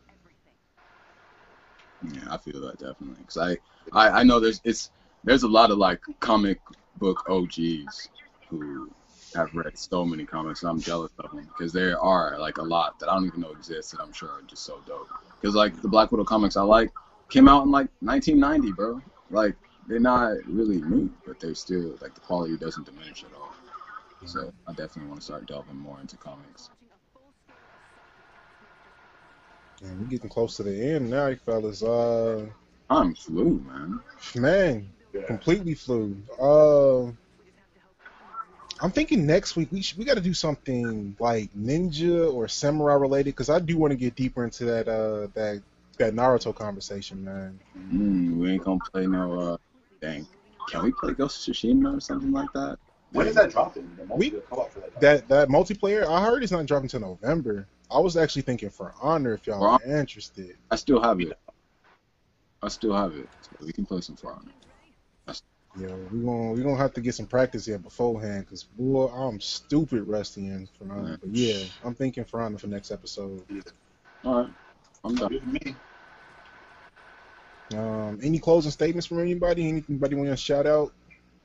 [2.02, 3.24] Yeah, I feel that definitely.
[3.24, 3.56] Cause I,
[3.92, 4.90] I, I know there's it's
[5.24, 6.58] there's a lot of like comic
[6.98, 8.10] book OGs
[8.48, 8.90] who
[9.34, 12.62] have read so many comics, and I'm jealous of them because there are like a
[12.62, 15.08] lot that I don't even know exist that I'm sure are just so dope.
[15.40, 16.90] Because like the Black Widow comics I like
[17.28, 19.00] came out in like 1990, bro.
[19.30, 19.56] Like
[19.88, 23.52] they're not really new, but they're still like the quality doesn't diminish at all.
[24.26, 26.70] So I definitely want to start delving more into comics.
[29.82, 31.82] And we're getting close to the end now, fellas.
[31.82, 32.46] Uh,
[32.88, 34.00] I'm flew, man.
[34.36, 35.22] man, Yeah.
[35.26, 36.16] completely flew.
[36.40, 37.12] Uh,
[38.84, 42.92] I'm thinking next week we should, we got to do something like ninja or samurai
[42.92, 45.62] related because I do want to get deeper into that uh that
[45.96, 47.58] that Naruto conversation, man.
[47.78, 49.40] Mm, we ain't gonna play no.
[49.40, 49.56] uh
[50.02, 50.26] Dang,
[50.68, 52.76] can we play Ghost of Tsushima or something like that?
[53.12, 53.88] When is that dropping?
[53.96, 55.00] The We- the co-op for that.
[55.00, 57.66] That that multiplayer, I heard it's not dropping until November.
[57.90, 60.58] I was actually thinking for Honor if y'all For are interested.
[60.70, 61.32] I still have it.
[62.62, 63.30] I still have it.
[63.40, 64.16] So we can play some
[65.76, 65.88] Fire.
[65.88, 69.40] Yeah, we gonna we gonna have to get some practice here beforehand, cause boy, I'm
[69.40, 71.18] stupid rusty in for Honor.
[71.20, 73.42] But yeah, I'm thinking for for next episode.
[74.24, 74.50] All right,
[75.04, 75.28] I'm done.
[75.30, 75.76] Good for me.
[77.74, 79.68] Um, any closing statements from anybody?
[79.68, 80.92] Anybody want to shout out?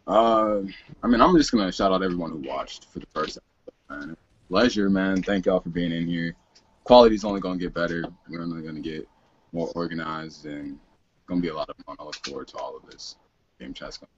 [0.06, 0.62] Uh,
[1.04, 4.18] I mean, I'm just gonna shout out everyone who watched for the first episode, man.
[4.50, 5.22] Pleasure, man.
[5.22, 6.36] Thank y'all for being in here.
[6.84, 8.04] Quality's only gonna get better.
[8.28, 9.08] We're only gonna get
[9.54, 10.80] more organized, and
[11.28, 11.96] gonna be a lot of fun.
[12.00, 13.16] I look forward to all of this.
[13.60, 14.10] Game chat's gonna.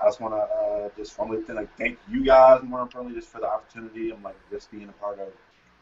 [0.00, 3.32] I just want to uh, just formally thank, like, thank you guys more importantly just
[3.32, 4.10] for the opportunity.
[4.10, 5.28] I'm like just being a part of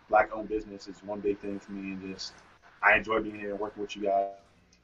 [0.09, 2.35] black-owned business is one big thing for me, and just
[2.83, 4.29] I enjoy being here and working with you guys.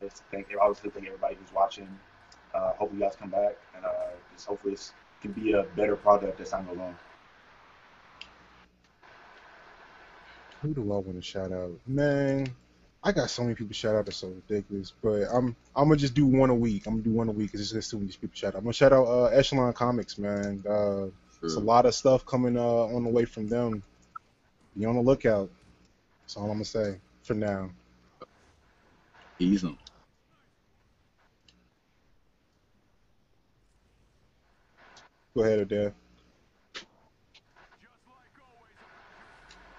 [0.01, 1.89] Just thank obviously thank everybody who's watching.
[2.55, 3.91] Uh, hope you guys come back, and uh,
[4.35, 6.97] just hopefully this can be a better product as time goes on.
[10.63, 11.73] Who do I want to shout out?
[11.87, 12.49] Man,
[13.03, 14.05] I got so many people shout out.
[14.05, 14.93] That's so ridiculous.
[15.03, 16.87] But I'm I'm gonna just do one a week.
[16.87, 18.59] I'm gonna do one a week because it's just too many people shout out.
[18.59, 20.63] I'm gonna shout out uh, Echelon Comics, man.
[20.69, 21.07] Uh,
[21.41, 23.83] There's a lot of stuff coming uh, on the way from them.
[24.79, 25.51] Be on the lookout.
[26.23, 27.71] That's all I'm gonna say for now.
[29.39, 29.79] Ease them.
[35.35, 35.95] Go ahead, Adele.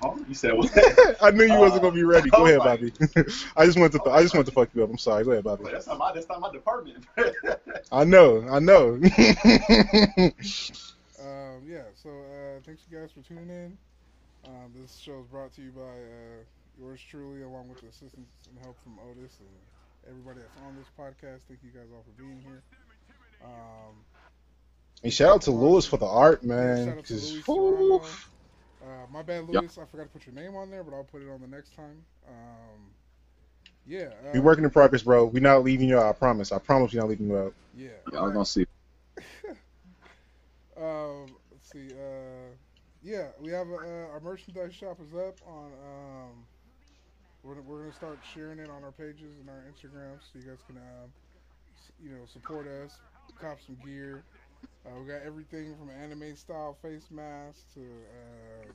[0.02, 0.16] Huh?
[0.28, 0.72] You said what?
[1.22, 2.30] I knew you wasn't gonna be ready.
[2.30, 2.94] Go Oh ahead, my- Bobby.
[3.56, 4.90] I just wanted to I just wanted to fuck you up.
[4.90, 5.24] I'm sorry.
[5.24, 5.66] Go ahead, Bobby.
[5.72, 7.06] that's not my that's not my department.
[7.92, 8.44] I know.
[8.50, 9.00] I know.
[11.20, 13.78] Um, yeah, so uh, thanks you guys for tuning in.
[14.48, 16.42] Um, this show is brought to you by uh,
[16.80, 19.50] yours truly, along with the assistance and help from Otis and
[20.10, 21.42] everybody that's on this podcast.
[21.48, 22.64] Thank you guys all for being here.
[23.44, 23.94] Um,
[25.04, 26.90] and shout out to Luis for the art, shout man.
[26.90, 27.06] out
[28.82, 29.64] to 'cause, Luis whew, Serrano.
[29.64, 29.80] Uh, my bad, Yep.
[29.80, 31.76] I forgot to put your name on there, but I'll put it on the next
[31.76, 32.06] time.
[32.28, 32.94] Um,
[33.86, 35.26] yeah, uh, We working in progress, bro.
[35.26, 36.06] We're not leaving you out.
[36.06, 36.52] I promise.
[36.52, 37.54] I promise we not leaving you out.
[37.76, 37.90] Yeah.
[38.12, 38.66] Y'all gonna see.
[40.78, 41.94] Um, let's see.
[41.94, 42.56] Uh,
[43.02, 45.74] yeah, we have a, uh, our merchandise shop is up on.
[45.74, 46.48] Um,
[47.44, 50.46] we're, gonna- we're gonna start sharing it on our pages and our Instagram, so you
[50.46, 51.14] guys can, um,
[52.02, 53.00] you know, support us,
[53.40, 54.24] cop some gear.
[54.86, 58.72] Uh, we got everything from anime style face masks to, uh,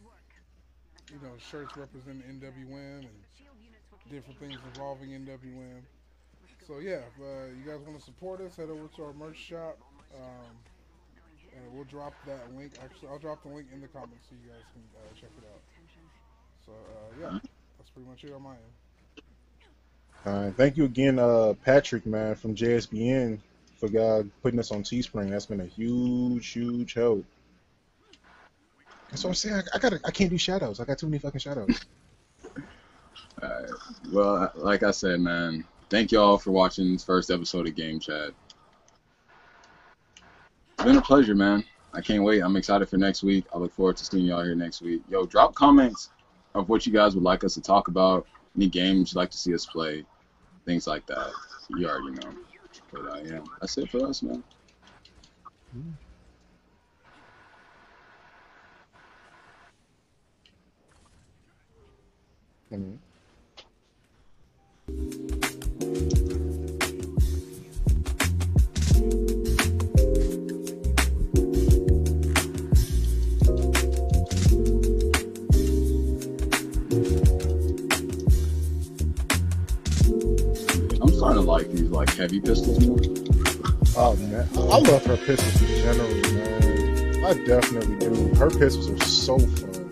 [1.13, 3.09] you know, shirts representing NWM and
[4.11, 5.83] different things involving NWM.
[6.67, 9.37] So yeah, if uh, you guys want to support us, head over to our merch
[9.37, 9.79] shop.
[10.15, 10.55] Um,
[11.57, 12.73] and we'll drop that link.
[12.83, 15.47] Actually, I'll drop the link in the comments so you guys can uh, check it
[15.53, 15.63] out.
[16.65, 17.39] So uh, yeah,
[17.79, 18.61] that's pretty much it on my end.
[20.25, 23.39] Uh, thank you again, uh, Patrick, man, from JSBN,
[23.77, 25.31] for God putting us on Teespring.
[25.31, 27.25] That's been a huge, huge help.
[29.11, 29.57] That's what I'm saying.
[29.57, 30.81] I, I gotta, I can't do shadows.
[30.81, 31.81] I got too many fucking shadows.
[33.43, 33.71] Alright.
[34.13, 38.33] Well, like I said, man, thank y'all for watching this first episode of Game Chat.
[40.73, 41.65] It's been a pleasure, man.
[41.93, 42.41] I can't wait.
[42.41, 43.45] I'm excited for next week.
[43.55, 45.03] I look forward to seeing y'all here next week.
[45.09, 46.11] Yo, drop comments
[46.55, 49.39] of what you guys would like us to talk about, any games you'd like to
[49.39, 50.05] see us play,
[50.65, 51.31] things like that.
[51.71, 52.33] You already know.
[52.93, 54.43] But uh, yeah, that's it for us, man.
[55.77, 55.95] Mhm.
[62.73, 62.99] I'm
[81.57, 82.99] like these like heavy pistols more.
[83.97, 87.25] Oh man, I I love her pistols in general, man.
[87.25, 88.35] I definitely do.
[88.35, 89.89] Her pistols are so fun.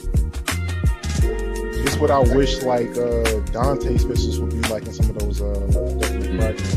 [1.86, 5.40] It's what I wish like uh, Dante's pistols would be like in some of those
[5.40, 6.74] uh, Devil May Cry games.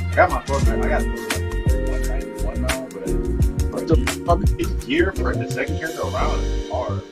[0.00, 0.78] I got my phone back.
[0.84, 1.42] I got like
[1.88, 7.02] 191 now, but Probably the gear for the second character around is hard.